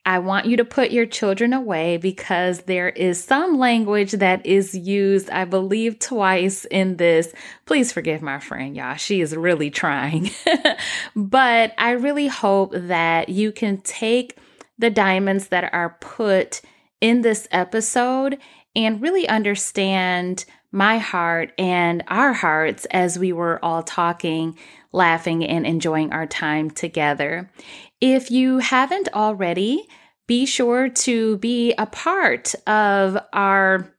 I 0.07 0.21
want 0.21 0.47
you 0.47 0.57
to 0.59 0.65
put 0.65 0.93
your 0.93 1.05
children 1.05 1.53
away 1.53 1.97
because 1.97 2.61
there 2.61 2.91
is 2.91 3.23
some 3.23 3.59
language 3.59 4.13
that 4.13 4.47
is 4.47 4.73
used, 4.73 5.29
I 5.31 5.45
believe, 5.45 5.99
twice 5.99 6.65
in 6.67 6.97
this. 6.97 7.35
Please 7.65 7.91
forgive 7.91 8.23
my 8.23 8.39
friend, 8.39 8.77
y'all. 8.77 8.95
She 8.95 9.21
is 9.21 9.35
really 9.35 9.69
trying. 9.69 10.31
but 11.17 11.75
I 11.77 11.91
really 11.91 12.29
hope 12.29 12.71
that 12.73 13.31
you 13.31 13.51
can 13.51 13.79
take 13.79 14.39
the 14.79 14.91
diamonds 14.91 15.49
that 15.49 15.75
are 15.75 15.97
put 16.01 16.61
in 17.01 17.23
this 17.23 17.49
episode 17.51 18.39
and 18.77 19.03
really 19.03 19.29
understand 19.29 20.45
my 20.77 20.99
heart 20.99 21.53
and 21.57 22.05
our 22.09 22.35
hearts 22.35 22.85
as 22.91 23.19
we 23.19 23.33
were 23.33 23.59
all 23.65 23.83
talking, 23.83 24.55
laughing, 24.93 25.43
and 25.43 25.67
enjoying 25.67 26.13
our 26.13 26.27
time 26.27 26.71
together. 26.71 27.51
If 27.99 28.31
you 28.31 28.59
haven't 28.59 29.09
already, 29.15 29.89
be 30.27 30.45
sure 30.45 30.91
to 30.91 31.39
be 31.39 31.73
a 31.79 31.87
part 31.87 32.55
of 32.67 33.17
our 33.33 33.91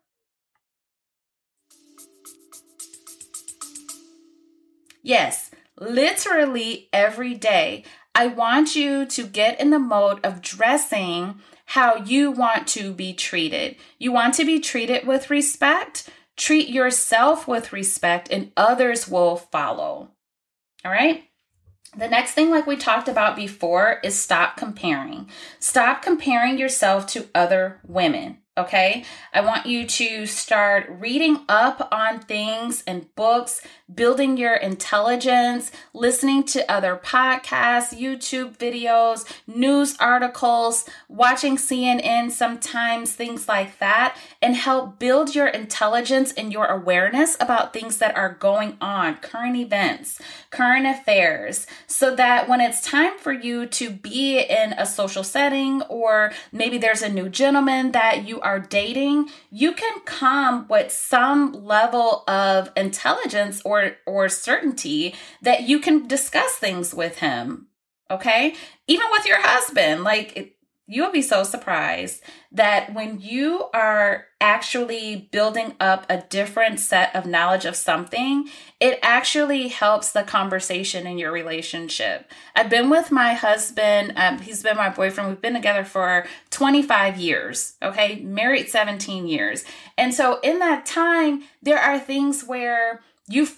Yes, 5.03 5.51
literally 5.77 6.87
every 6.93 7.33
day. 7.33 7.83
I 8.15 8.27
want 8.27 8.73
you 8.73 9.05
to 9.07 9.27
get 9.27 9.59
in 9.59 9.71
the 9.71 9.77
mode 9.77 10.25
of 10.25 10.41
dressing 10.41 11.41
how 11.65 11.97
you 11.97 12.31
want 12.31 12.67
to 12.67 12.93
be 12.93 13.13
treated. 13.13 13.75
You 13.99 14.13
want 14.13 14.33
to 14.35 14.45
be 14.45 14.61
treated 14.61 15.05
with 15.05 15.29
respect. 15.29 16.09
Treat 16.37 16.69
yourself 16.69 17.49
with 17.49 17.73
respect, 17.73 18.29
and 18.31 18.53
others 18.55 19.09
will 19.09 19.35
follow. 19.35 20.11
All 20.85 20.91
right? 20.91 21.26
The 21.95 22.07
next 22.07 22.33
thing, 22.33 22.49
like 22.49 22.67
we 22.67 22.75
talked 22.75 23.07
about 23.07 23.35
before, 23.35 23.99
is 24.03 24.19
stop 24.19 24.57
comparing. 24.57 25.29
Stop 25.59 26.01
comparing 26.01 26.57
yourself 26.57 27.07
to 27.07 27.27
other 27.33 27.79
women. 27.83 28.39
Okay. 28.57 29.03
I 29.35 29.41
want 29.41 29.67
you 29.67 29.85
to 29.85 30.25
start 30.25 30.87
reading 30.89 31.41
up 31.47 31.89
on 31.91 32.21
things 32.21 32.83
and 32.87 33.13
books, 33.13 33.61
building 33.93 34.35
your 34.35 34.55
intelligence, 34.55 35.71
listening 35.93 36.41
to 36.45 36.71
other 36.71 36.95
podcasts, 36.95 37.95
YouTube 37.95 38.57
videos, 38.57 39.31
news 39.45 39.95
articles, 39.99 40.89
watching 41.07 41.55
CNN 41.57 42.31
sometimes, 42.31 43.13
things 43.13 43.47
like 43.47 43.77
that, 43.77 44.17
and 44.41 44.55
help 44.55 44.97
build 44.97 45.35
your 45.35 45.47
intelligence 45.47 46.33
and 46.33 46.51
your 46.51 46.65
awareness 46.65 47.37
about 47.39 47.73
things 47.73 47.99
that 47.99 48.17
are 48.17 48.33
going 48.33 48.75
on, 48.81 49.17
current 49.17 49.55
events, 49.55 50.19
current 50.49 50.87
affairs, 50.87 51.67
so 51.85 52.15
that 52.15 52.49
when 52.49 52.59
it's 52.59 52.81
time 52.81 53.19
for 53.19 53.31
you 53.31 53.67
to 53.67 53.91
be 53.91 54.39
in 54.39 54.73
a 54.73 54.85
social 54.87 55.23
setting 55.23 55.83
or 55.83 56.31
maybe 56.51 56.79
there's 56.79 57.03
a 57.03 57.09
new 57.09 57.29
gentleman 57.29 57.91
that 57.91 58.27
you 58.27 58.41
are 58.47 58.59
dating, 58.61 59.29
you 59.51 59.73
can 59.73 59.99
come 60.05 60.67
with 60.69 60.89
some 60.89 61.51
level 61.65 62.23
of 62.29 62.71
intelligence 62.77 63.61
or 63.65 63.97
or 64.05 64.29
certainty 64.29 65.13
that 65.41 65.63
you 65.63 65.79
can 65.79 66.07
discuss 66.07 66.53
things 66.53 66.93
with 66.93 67.19
him. 67.19 67.67
Okay? 68.09 68.55
Even 68.87 69.05
with 69.11 69.25
your 69.25 69.41
husband, 69.41 70.05
like 70.05 70.56
you'll 70.87 71.11
be 71.11 71.21
so 71.21 71.43
surprised 71.43 72.21
that 72.51 72.93
when 72.93 73.19
you 73.19 73.65
are 73.73 74.25
actually 74.39 75.27
building 75.31 75.75
up 75.81 76.05
a 76.09 76.21
different 76.29 76.79
set 76.79 77.13
of 77.13 77.25
knowledge 77.25 77.65
of 77.65 77.75
something, 77.75 78.47
it 78.79 78.97
actually 79.01 79.67
helps 79.67 80.11
the 80.11 80.23
conversation 80.23 81.05
in 81.05 81.17
your 81.17 81.31
relationship. 81.31 82.31
I've 82.55 82.69
been 82.69 82.89
with 82.89 83.11
my 83.11 83.33
husband, 83.33 84.13
um, 84.15 84.39
he's 84.39 84.63
been 84.63 84.77
my 84.77 84.89
boyfriend. 84.89 85.29
We've 85.29 85.41
been 85.41 85.53
together 85.53 85.83
for 85.83 86.25
25 86.51 87.17
years, 87.17 87.73
okay, 87.83 88.21
married 88.21 88.69
17 88.69 89.27
years. 89.27 89.65
And 89.97 90.13
so 90.13 90.39
in 90.39 90.59
that 90.59 90.85
time, 90.85 91.43
there 91.61 91.79
are 91.79 91.99
things 91.99 92.45
where 92.45 93.01
you 93.27 93.49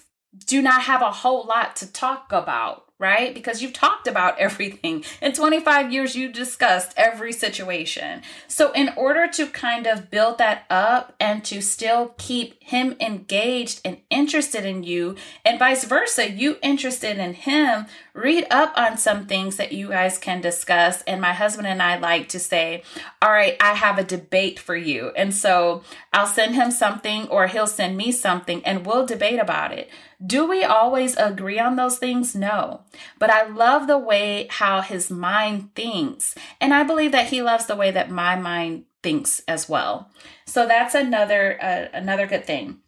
do 0.46 0.60
not 0.62 0.82
have 0.82 1.02
a 1.02 1.12
whole 1.12 1.44
lot 1.46 1.76
to 1.76 1.92
talk 1.92 2.32
about 2.32 2.89
right? 3.00 3.34
Because 3.34 3.62
you've 3.62 3.72
talked 3.72 4.06
about 4.06 4.38
everything. 4.38 5.04
In 5.20 5.32
25 5.32 5.92
years, 5.92 6.14
you 6.14 6.30
discussed 6.30 6.92
every 6.96 7.32
situation. 7.32 8.22
So, 8.46 8.70
in 8.72 8.90
order 8.96 9.26
to 9.26 9.46
kind 9.48 9.88
of 9.88 10.10
build 10.10 10.38
that 10.38 10.66
up 10.70 11.14
and 11.18 11.44
to 11.46 11.60
still 11.60 12.14
keep 12.18 12.62
him 12.62 12.94
engaged 13.00 13.80
and 13.84 13.98
interested 14.10 14.64
in 14.64 14.84
you, 14.84 15.16
and 15.44 15.58
vice 15.58 15.84
versa, 15.84 16.30
you 16.30 16.58
interested 16.62 17.18
in 17.18 17.34
him, 17.34 17.86
read 18.14 18.46
up 18.50 18.72
on 18.76 18.98
some 18.98 19.26
things 19.26 19.56
that 19.56 19.72
you 19.72 19.88
guys 19.88 20.18
can 20.18 20.40
discuss. 20.40 21.02
And 21.02 21.20
my 21.20 21.32
husband 21.32 21.66
and 21.66 21.82
I 21.82 21.98
like 21.98 22.28
to 22.30 22.38
say, 22.38 22.82
All 23.22 23.32
right, 23.32 23.56
I 23.60 23.74
have 23.74 23.98
a 23.98 24.04
debate 24.04 24.58
for 24.58 24.76
you. 24.76 25.12
And 25.16 25.34
so 25.34 25.82
I'll 26.12 26.26
send 26.26 26.54
him 26.54 26.70
something 26.70 27.28
or 27.28 27.46
he'll 27.46 27.66
send 27.66 27.96
me 27.96 28.12
something 28.12 28.64
and 28.64 28.86
we'll 28.86 29.06
debate 29.06 29.38
about 29.38 29.72
it. 29.72 29.90
Do 30.24 30.46
we 30.46 30.64
always 30.64 31.16
agree 31.16 31.58
on 31.58 31.76
those 31.76 31.98
things? 31.98 32.34
No. 32.34 32.82
But 33.18 33.30
I 33.30 33.46
love 33.48 33.86
the 33.86 33.98
way 33.98 34.48
how 34.50 34.82
his 34.82 35.10
mind 35.10 35.74
thinks. 35.74 36.34
And 36.60 36.74
I 36.74 36.82
believe 36.82 37.12
that 37.12 37.28
he 37.28 37.40
loves 37.40 37.66
the 37.66 37.76
way 37.76 37.90
that 37.90 38.10
my 38.10 38.36
mind 38.36 38.84
thinks 39.02 39.42
as 39.48 39.68
well. 39.68 40.10
So 40.44 40.66
that's 40.66 40.94
another 40.94 41.58
uh, 41.62 41.96
another 41.96 42.26
good 42.26 42.44
thing. 42.44 42.80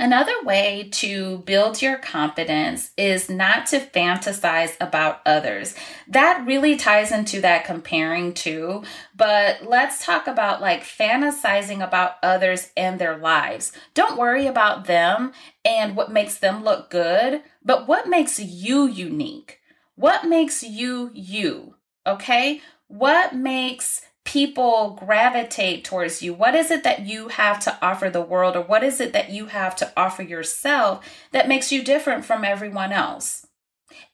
Another 0.00 0.32
way 0.44 0.88
to 0.92 1.40
build 1.44 1.82
your 1.82 1.98
confidence 1.98 2.90
is 2.96 3.28
not 3.28 3.66
to 3.66 3.78
fantasize 3.78 4.74
about 4.80 5.20
others. 5.26 5.74
That 6.08 6.42
really 6.46 6.76
ties 6.76 7.12
into 7.12 7.42
that 7.42 7.66
comparing 7.66 8.32
too. 8.32 8.82
But 9.14 9.66
let's 9.68 10.02
talk 10.02 10.26
about 10.26 10.62
like 10.62 10.84
fantasizing 10.84 11.86
about 11.86 12.12
others 12.22 12.70
and 12.78 12.98
their 12.98 13.18
lives. 13.18 13.72
Don't 13.92 14.16
worry 14.16 14.46
about 14.46 14.86
them 14.86 15.32
and 15.66 15.94
what 15.94 16.10
makes 16.10 16.38
them 16.38 16.64
look 16.64 16.88
good, 16.88 17.42
but 17.62 17.86
what 17.86 18.08
makes 18.08 18.40
you 18.40 18.88
unique? 18.88 19.60
What 19.96 20.24
makes 20.24 20.62
you 20.62 21.10
you? 21.12 21.74
Okay? 22.06 22.62
What 22.88 23.34
makes 23.34 24.00
people 24.24 24.98
gravitate 24.98 25.84
towards 25.84 26.22
you? 26.22 26.34
What 26.34 26.54
is 26.54 26.70
it 26.70 26.84
that 26.84 27.06
you 27.06 27.28
have 27.28 27.60
to 27.60 27.78
offer 27.82 28.10
the 28.10 28.20
world, 28.20 28.56
or 28.56 28.62
what 28.62 28.84
is 28.84 29.00
it 29.00 29.12
that 29.12 29.30
you 29.30 29.46
have 29.46 29.74
to 29.76 29.92
offer 29.96 30.22
yourself 30.22 31.04
that 31.32 31.48
makes 31.48 31.72
you 31.72 31.82
different 31.82 32.24
from 32.24 32.44
everyone 32.44 32.92
else? 32.92 33.46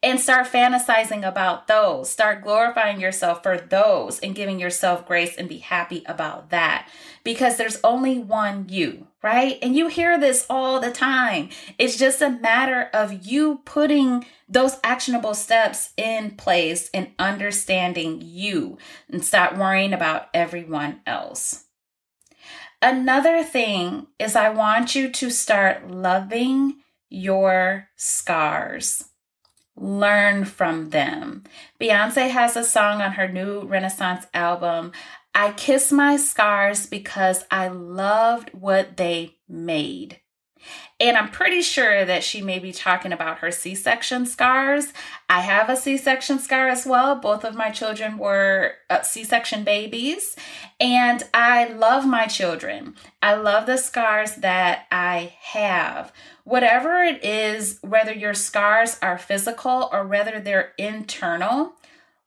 And 0.02 0.20
start 0.20 0.46
fantasizing 0.46 1.26
about 1.26 1.68
those. 1.68 2.10
Start 2.10 2.42
glorifying 2.42 3.00
yourself 3.00 3.42
for 3.42 3.58
those 3.58 4.18
and 4.20 4.34
giving 4.34 4.58
yourself 4.58 5.06
grace 5.06 5.36
and 5.36 5.48
be 5.48 5.58
happy 5.58 6.02
about 6.06 6.50
that 6.50 6.88
because 7.24 7.56
there's 7.56 7.80
only 7.82 8.18
one 8.18 8.68
you, 8.68 9.08
right? 9.22 9.58
And 9.60 9.74
you 9.74 9.88
hear 9.88 10.18
this 10.18 10.46
all 10.48 10.80
the 10.80 10.92
time. 10.92 11.48
It's 11.78 11.96
just 11.96 12.22
a 12.22 12.30
matter 12.30 12.88
of 12.94 13.26
you 13.26 13.62
putting 13.64 14.24
those 14.48 14.78
actionable 14.84 15.34
steps 15.34 15.90
in 15.96 16.36
place 16.36 16.88
and 16.94 17.10
understanding 17.18 18.20
you 18.22 18.78
and 19.10 19.24
stop 19.24 19.56
worrying 19.56 19.92
about 19.92 20.28
everyone 20.32 21.00
else. 21.04 21.64
Another 22.80 23.42
thing 23.42 24.06
is, 24.18 24.36
I 24.36 24.50
want 24.50 24.94
you 24.94 25.10
to 25.10 25.30
start 25.30 25.90
loving 25.90 26.76
your 27.08 27.88
scars. 27.96 29.04
Learn 29.76 30.44
from 30.44 30.90
them. 30.90 31.44
Beyonce 31.80 32.30
has 32.30 32.56
a 32.56 32.64
song 32.64 33.02
on 33.02 33.12
her 33.12 33.28
new 33.28 33.62
Renaissance 33.62 34.26
album. 34.32 34.92
I 35.34 35.52
kiss 35.52 35.92
my 35.92 36.16
scars 36.16 36.86
because 36.86 37.44
I 37.50 37.68
loved 37.68 38.50
what 38.54 38.96
they 38.96 39.36
made. 39.48 40.20
And 40.98 41.16
I'm 41.16 41.30
pretty 41.30 41.62
sure 41.62 42.04
that 42.04 42.24
she 42.24 42.40
may 42.40 42.58
be 42.58 42.72
talking 42.72 43.12
about 43.12 43.38
her 43.38 43.50
C 43.50 43.74
section 43.74 44.26
scars. 44.26 44.92
I 45.28 45.40
have 45.40 45.68
a 45.68 45.76
C 45.76 45.96
section 45.96 46.38
scar 46.38 46.68
as 46.68 46.86
well. 46.86 47.16
Both 47.16 47.44
of 47.44 47.54
my 47.54 47.70
children 47.70 48.18
were 48.18 48.74
uh, 48.88 49.02
C 49.02 49.24
section 49.24 49.64
babies. 49.64 50.36
And 50.80 51.22
I 51.34 51.68
love 51.68 52.06
my 52.06 52.26
children. 52.26 52.94
I 53.22 53.34
love 53.34 53.66
the 53.66 53.76
scars 53.76 54.36
that 54.36 54.86
I 54.90 55.34
have. 55.40 56.12
Whatever 56.44 57.02
it 57.02 57.24
is, 57.24 57.78
whether 57.82 58.12
your 58.12 58.34
scars 58.34 58.98
are 59.02 59.18
physical 59.18 59.88
or 59.92 60.06
whether 60.06 60.40
they're 60.40 60.72
internal, 60.78 61.72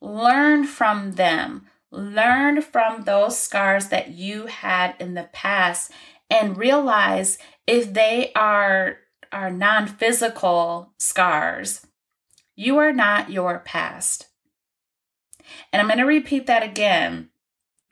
learn 0.02 0.65
from 0.65 1.13
them 1.13 1.67
Learn 1.91 2.62
from 2.62 3.04
those 3.04 3.39
scars 3.39 3.88
that 3.88 4.10
you 4.10 4.45
had 4.45 4.95
in 4.99 5.15
the 5.15 5.30
past 5.34 5.91
and 6.30 6.58
realize 6.58 7.39
if 7.69 7.93
they 7.93 8.32
are 8.34 8.97
are 9.32 9.51
non-physical 9.51 10.91
scars, 10.97 11.86
you 12.55 12.79
are 12.79 12.91
not 12.91 13.29
your 13.29 13.60
past. 13.60 14.27
And 15.71 15.79
I'm 15.79 15.88
going 15.88 15.99
to 15.99 16.05
repeat 16.05 16.47
that 16.47 16.63
again. 16.63 17.29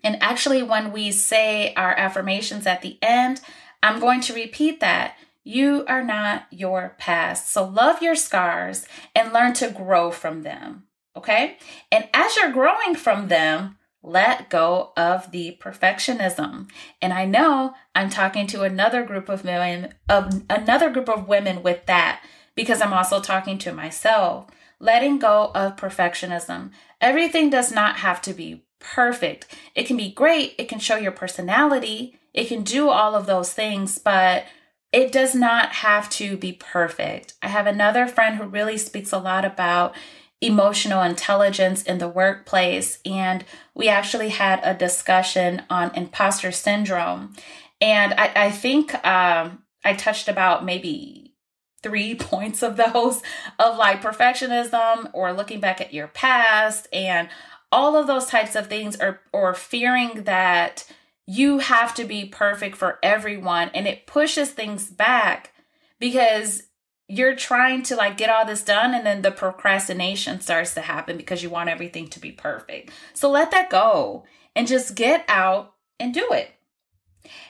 And 0.03 0.21
actually, 0.21 0.63
when 0.63 0.91
we 0.91 1.11
say 1.11 1.75
our 1.75 1.91
affirmations 1.91 2.65
at 2.65 2.81
the 2.81 2.97
end, 3.03 3.39
I'm 3.83 3.99
going 3.99 4.21
to 4.21 4.33
repeat 4.33 4.79
that. 4.79 5.15
You 5.43 5.85
are 5.87 6.03
not 6.03 6.47
your 6.49 6.95
past. 6.97 7.51
So 7.51 7.63
love 7.63 8.01
your 8.01 8.15
scars 8.15 8.87
and 9.15 9.31
learn 9.31 9.53
to 9.53 9.69
grow 9.69 10.09
from 10.09 10.41
them. 10.41 10.85
Okay. 11.15 11.57
And 11.91 12.09
as 12.15 12.35
you're 12.35 12.51
growing 12.51 12.95
from 12.95 13.27
them, 13.27 13.76
let 14.07 14.49
go 14.49 14.93
of 14.95 15.31
the 15.31 15.57
perfectionism. 15.61 16.69
And 17.01 17.13
I 17.13 17.25
know 17.25 17.73
I'm 17.93 18.09
talking 18.09 18.47
to 18.47 18.63
another 18.63 19.03
group 19.03 19.29
of 19.29 19.43
women 19.43 19.93
of 20.09 20.43
another 20.49 20.89
group 20.89 21.09
of 21.09 21.27
women 21.27 21.61
with 21.61 21.85
that 21.85 22.23
because 22.55 22.81
I'm 22.81 22.93
also 22.93 23.19
talking 23.19 23.57
to 23.59 23.73
myself. 23.73 24.47
Letting 24.79 25.19
go 25.19 25.51
of 25.53 25.75
perfectionism. 25.75 26.71
Everything 27.01 27.49
does 27.49 27.71
not 27.71 27.97
have 27.97 28.21
to 28.23 28.33
be 28.33 28.63
perfect. 28.79 29.47
It 29.75 29.87
can 29.87 29.97
be 29.97 30.11
great, 30.11 30.55
it 30.57 30.69
can 30.69 30.79
show 30.79 30.97
your 30.97 31.11
personality, 31.11 32.17
it 32.33 32.47
can 32.47 32.63
do 32.63 32.89
all 32.89 33.15
of 33.15 33.25
those 33.25 33.51
things, 33.53 33.97
but 33.97 34.45
it 34.91 35.11
does 35.11 35.35
not 35.35 35.73
have 35.73 36.09
to 36.11 36.37
be 36.37 36.53
perfect. 36.53 37.33
I 37.41 37.47
have 37.47 37.67
another 37.67 38.07
friend 38.07 38.37
who 38.37 38.45
really 38.45 38.77
speaks 38.77 39.11
a 39.11 39.17
lot 39.17 39.43
about 39.43 39.95
emotional 40.41 41.01
intelligence 41.01 41.83
in 41.83 41.97
the 41.97 42.07
workplace, 42.07 42.99
and 43.05 43.43
we 43.73 43.87
actually 43.87 44.29
had 44.29 44.59
a 44.63 44.73
discussion 44.73 45.63
on 45.69 45.95
imposter 45.95 46.51
syndrome. 46.51 47.33
And 47.81 48.13
I, 48.13 48.31
I 48.35 48.51
think 48.51 48.93
um, 49.05 49.63
I 49.83 49.93
touched 49.93 50.27
about 50.27 50.65
maybe 50.65 51.33
three 51.81 52.15
points 52.19 52.61
of 52.63 52.77
those 52.77 53.21
of 53.59 53.77
like 53.77 54.01
perfectionism 54.01 55.09
or 55.13 55.33
looking 55.33 55.59
back 55.59 55.81
at 55.81 55.93
your 55.93 56.07
past 56.07 56.87
and 56.91 57.29
all 57.71 57.97
of 57.97 58.07
those 58.07 58.25
types 58.27 58.55
of 58.55 58.67
things 58.67 58.99
or 58.99 59.19
or 59.33 59.53
fearing 59.53 60.23
that 60.23 60.89
you 61.25 61.57
have 61.59 61.93
to 61.93 62.05
be 62.05 62.25
perfect 62.25 62.77
for 62.77 62.97
everyone 63.03 63.69
and 63.73 63.87
it 63.87 64.07
pushes 64.07 64.51
things 64.51 64.89
back 64.89 65.51
because 65.99 66.63
you're 67.07 67.35
trying 67.35 67.83
to 67.83 67.95
like 67.95 68.17
get 68.17 68.29
all 68.29 68.45
this 68.45 68.63
done 68.63 68.93
and 68.93 69.05
then 69.05 69.21
the 69.21 69.31
procrastination 69.31 70.41
starts 70.41 70.73
to 70.73 70.81
happen 70.81 71.15
because 71.15 71.41
you 71.41 71.49
want 71.49 71.69
everything 71.69 72.07
to 72.09 72.19
be 72.19 72.31
perfect. 72.31 72.91
So 73.13 73.29
let 73.29 73.51
that 73.51 73.69
go 73.69 74.25
and 74.55 74.67
just 74.67 74.95
get 74.95 75.23
out 75.27 75.73
and 75.99 76.13
do 76.13 76.27
it. 76.31 76.51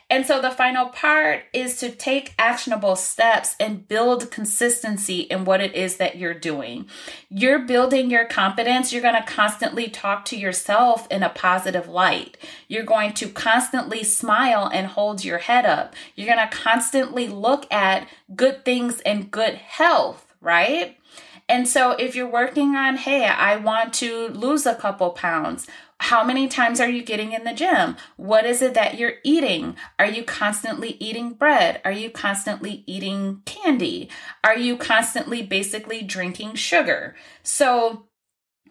And 0.10 0.26
so 0.26 0.42
the 0.42 0.52
final 0.52 0.88
part 0.88 1.44
is 1.52 1.78
to 1.80 1.90
take 1.90 2.34
actionable 2.40 2.96
steps 2.96 3.56
and 3.60 3.88
build 3.88 4.32
consistency 4.32 5.22
in 5.22 5.44
what 5.44 5.60
it 5.60 5.76
is 5.76 5.98
that 5.98 6.18
you're 6.18 6.34
doing. 6.34 6.88
You're 7.30 7.60
building 7.60 8.10
your 8.10 8.26
confidence. 8.26 8.94
You're 8.94 9.02
going 9.02 9.22
to 9.22 9.30
constantly 9.30 9.90
talk 9.90 10.24
to 10.26 10.38
yourself 10.38 11.08
in 11.12 11.24
a 11.24 11.30
positive 11.30 11.90
light. 11.90 12.38
You're 12.70 12.84
going 12.84 13.14
to 13.16 13.28
constantly 13.28 14.04
smile 14.04 14.70
and 14.74 14.88
hold 14.88 15.26
your 15.26 15.40
head 15.40 15.66
up. 15.66 15.94
You're 16.16 16.34
going 16.34 16.48
to 16.50 16.56
constantly 16.56 17.28
look 17.28 17.70
at 17.70 18.08
good 18.34 18.64
things 18.64 19.02
and 19.02 19.30
good 19.30 19.56
health, 19.56 20.34
right? 20.40 20.98
And 21.50 21.68
so 21.68 21.92
if 21.92 22.16
you're 22.16 22.30
working 22.30 22.76
on, 22.76 22.98
hey, 22.98 23.26
I 23.26 23.56
want 23.58 23.94
to 23.96 24.28
lose 24.30 24.66
a 24.66 24.76
couple 24.76 25.12
pounds, 25.12 25.68
how 26.00 26.24
many 26.24 26.48
times 26.48 26.80
are 26.80 26.90
you 26.90 27.04
getting 27.04 27.34
in 27.34 27.44
the 27.44 27.54
gym? 27.54 27.96
What 28.16 28.46
is 28.46 28.62
it 28.62 28.74
that 28.76 28.98
you're 28.98 29.16
eating? 29.24 29.76
Are 29.98 30.06
you 30.06 30.24
constantly 30.24 30.96
eating 31.00 31.34
bread? 31.34 31.82
Are 31.84 31.92
you 31.92 32.10
constantly 32.10 32.84
eating 32.86 33.42
candy? 33.46 34.10
Are 34.44 34.58
you 34.58 34.78
constantly 34.78 35.42
basically 35.42 36.04
drinking 36.04 36.56
sugar? 36.56 37.16
So 37.42 38.08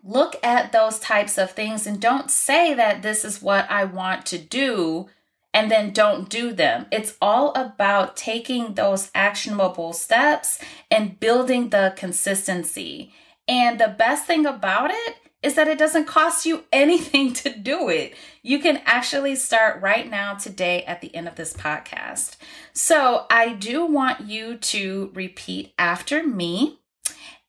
look 0.04 0.36
at 0.42 0.70
those 0.70 1.00
types 1.00 1.36
of 1.36 1.50
things 1.50 1.86
and 1.86 2.00
don't 2.00 2.30
say 2.30 2.74
that 2.74 3.02
this 3.02 3.24
is 3.24 3.42
what 3.42 3.68
I 3.70 3.84
want 3.84 4.24
to 4.26 4.38
do 4.38 5.08
and 5.52 5.70
then 5.70 5.92
don't 5.92 6.28
do 6.28 6.52
them. 6.52 6.86
It's 6.92 7.16
all 7.20 7.52
about 7.54 8.16
taking 8.16 8.74
those 8.74 9.10
actionable 9.14 9.94
steps 9.94 10.60
and 10.90 11.18
building 11.18 11.70
the 11.70 11.94
consistency. 11.96 13.12
And 13.48 13.80
the 13.80 13.88
best 13.88 14.26
thing 14.26 14.44
about 14.44 14.90
it 14.92 15.16
is 15.46 15.54
that 15.54 15.68
it 15.68 15.78
doesn't 15.78 16.06
cost 16.06 16.44
you 16.44 16.64
anything 16.72 17.32
to 17.32 17.50
do 17.50 17.88
it. 17.88 18.14
You 18.42 18.58
can 18.58 18.82
actually 18.84 19.36
start 19.36 19.80
right 19.80 20.10
now 20.10 20.34
today 20.34 20.82
at 20.84 21.00
the 21.00 21.14
end 21.14 21.28
of 21.28 21.36
this 21.36 21.52
podcast. 21.52 22.36
So 22.72 23.26
I 23.30 23.52
do 23.52 23.86
want 23.86 24.22
you 24.22 24.56
to 24.56 25.12
repeat 25.14 25.72
after 25.78 26.26
me 26.26 26.80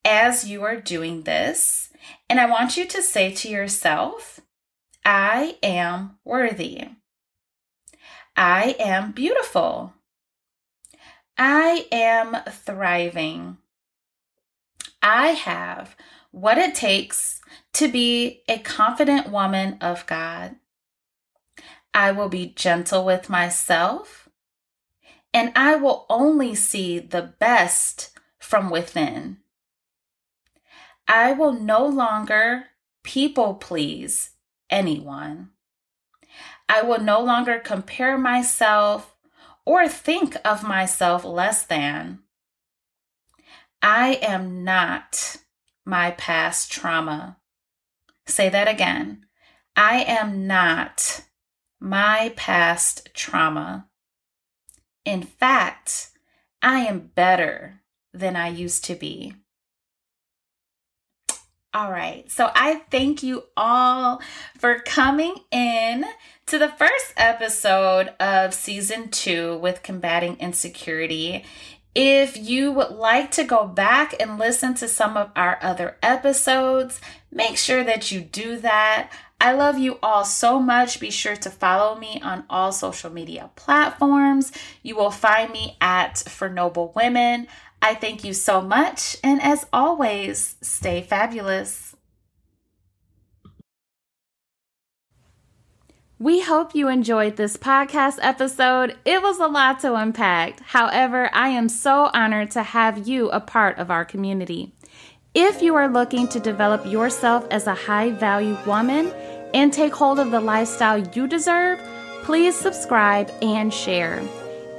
as 0.06 0.48
you 0.48 0.64
are 0.64 0.80
doing 0.80 1.24
this. 1.24 1.90
And 2.30 2.40
I 2.40 2.46
want 2.46 2.78
you 2.78 2.86
to 2.86 3.02
say 3.02 3.32
to 3.32 3.50
yourself, 3.50 4.40
I 5.04 5.58
am 5.64 6.20
worthy. 6.24 6.90
I 8.36 8.76
am 8.80 9.12
beautiful. 9.12 9.94
I 11.36 11.88
am 11.92 12.38
thriving. 12.48 13.58
I 15.02 15.30
have 15.30 15.96
what 16.42 16.60
it 16.60 16.76
takes 16.76 17.42
to 17.74 17.92
be 17.92 18.44
a 18.48 18.60
confident 18.60 19.30
woman 19.30 19.78
of 19.82 20.06
God. 20.06 20.56
I 21.94 22.12
will 22.12 22.30
be 22.30 22.54
gentle 22.56 23.04
with 23.04 23.28
myself, 23.28 24.30
and 25.34 25.52
I 25.56 25.76
will 25.76 26.06
only 26.10 26.54
see 26.54 27.00
the 27.00 27.34
best 27.40 28.12
from 28.38 28.70
within. 28.70 29.38
I 31.08 31.32
will 31.34 31.54
no 31.54 31.86
longer 31.86 32.66
people 33.04 33.56
please 33.56 34.32
anyone. 34.70 35.50
I 36.70 36.84
will 36.84 37.00
no 37.00 37.20
longer 37.20 37.58
compare 37.58 38.18
myself 38.18 39.16
or 39.66 39.88
think 39.88 40.38
of 40.46 40.64
myself 40.64 41.26
less 41.26 41.66
than. 41.66 42.20
I 43.82 44.20
am 44.22 44.64
not 44.64 45.38
my 45.88 46.12
past 46.12 46.70
trauma. 46.70 47.38
Say 48.26 48.50
that 48.50 48.68
again. 48.68 49.26
I 49.76 50.04
am 50.04 50.46
not 50.46 51.22
my 51.80 52.34
past 52.36 53.08
trauma. 53.14 53.88
In 55.06 55.24
fact, 55.24 56.10
I 56.62 56.80
am 56.80 57.12
better 57.16 57.82
than 58.14 58.36
I 58.36 58.50
used 58.50 58.84
to 58.86 58.96
be. 58.96 59.34
All 61.74 61.92
right. 61.92 62.30
So 62.30 62.50
I 62.54 62.82
thank 62.92 63.24
you 63.24 63.44
all 63.56 64.20
for 64.58 64.80
coming 64.80 65.36
in 65.52 66.06
to 66.48 66.58
the 66.58 66.70
first 66.70 67.14
episode 67.16 68.10
of 68.20 68.54
season 68.54 69.10
two 69.10 69.58
with 69.58 69.84
Combating 69.84 70.38
Insecurity. 70.40 71.46
If 72.00 72.38
you 72.38 72.72
would 72.74 72.92
like 72.92 73.32
to 73.32 73.44
go 73.44 73.66
back 73.66 74.14
and 74.20 74.38
listen 74.38 74.76
to 74.76 74.88
some 74.88 75.18
of 75.18 75.32
our 75.36 75.58
other 75.64 75.98
episodes, 76.04 77.02
make 77.32 77.58
sure 77.58 77.84
that 77.84 78.12
you 78.12 78.22
do 78.22 78.58
that. 78.58 79.10
I 79.42 79.54
love 79.54 79.80
you 79.80 79.98
all 80.04 80.24
so 80.24 80.60
much. 80.60 81.00
Be 81.00 81.10
sure 81.10 81.36
to 81.38 81.50
follow 81.50 81.98
me 81.98 82.22
on 82.24 82.44
all 82.52 82.72
social 82.72 83.10
media 83.12 83.50
platforms. 83.56 84.52
You 84.84 84.96
will 84.96 85.10
find 85.10 85.52
me 85.52 85.76
at 85.82 86.20
For 86.20 86.50
Noble 86.50 86.94
Women. 86.96 87.48
I 87.82 87.96
thank 87.96 88.24
you 88.24 88.34
so 88.36 88.62
much. 88.62 89.18
And 89.24 89.42
as 89.42 89.66
always, 89.74 90.56
stay 90.62 91.02
fabulous. 91.02 91.96
We 96.20 96.42
hope 96.42 96.74
you 96.74 96.88
enjoyed 96.88 97.36
this 97.36 97.58
podcast 97.58 98.18
episode. 98.24 98.96
It 99.06 99.22
was 99.22 99.40
a 99.40 99.46
lot 99.46 99.82
to 99.82 99.94
unpack. 99.94 100.60
However, 100.62 101.30
I 101.32 101.50
am 101.50 101.70
so 101.70 102.10
honored 102.12 102.50
to 102.52 102.64
have 102.64 103.08
you 103.08 103.30
a 103.30 103.40
part 103.40 103.78
of 103.78 103.92
our 103.92 104.04
community. 104.04 104.74
If 105.36 105.62
you 105.62 105.76
are 105.76 105.88
looking 105.88 106.28
to 106.30 106.40
develop 106.40 106.88
yourself 106.88 107.46
as 107.52 107.68
a 107.68 107.76
high 107.76 108.10
value 108.10 108.58
woman 108.66 109.14
and 109.54 109.72
take 109.72 109.94
hold 109.94 110.18
of 110.18 110.32
the 110.32 110.40
lifestyle 110.40 110.98
you 110.98 111.28
deserve, 111.28 111.80
please 112.24 112.56
subscribe 112.56 113.32
and 113.44 113.72
share. 113.72 114.20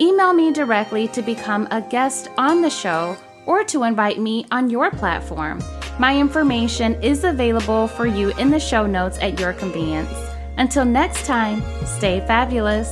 Email 0.01 0.33
me 0.33 0.53
directly 0.53 1.07
to 1.07 1.23
become 1.23 1.69
a 1.71 1.81
guest 1.81 2.31
on 2.37 2.63
the 2.63 2.71
show 2.71 3.17
or 3.47 3.63
to 3.63 3.85
invite 3.85 4.19
me 4.19 4.45
on 4.51 4.71
your 4.71 4.91
platform. 4.91 5.63
My 6.01 6.19
information 6.19 7.01
is 7.01 7.23
available 7.23 7.87
for 7.87 8.07
you 8.07 8.31
in 8.39 8.51
the 8.51 8.59
show 8.59 8.87
notes 8.87 9.21
at 9.21 9.39
your 9.39 9.53
convenience. 9.53 10.13
Until 10.59 10.85
next 10.85 11.25
time, 11.25 11.63
stay 11.87 12.19
fabulous. 12.27 12.91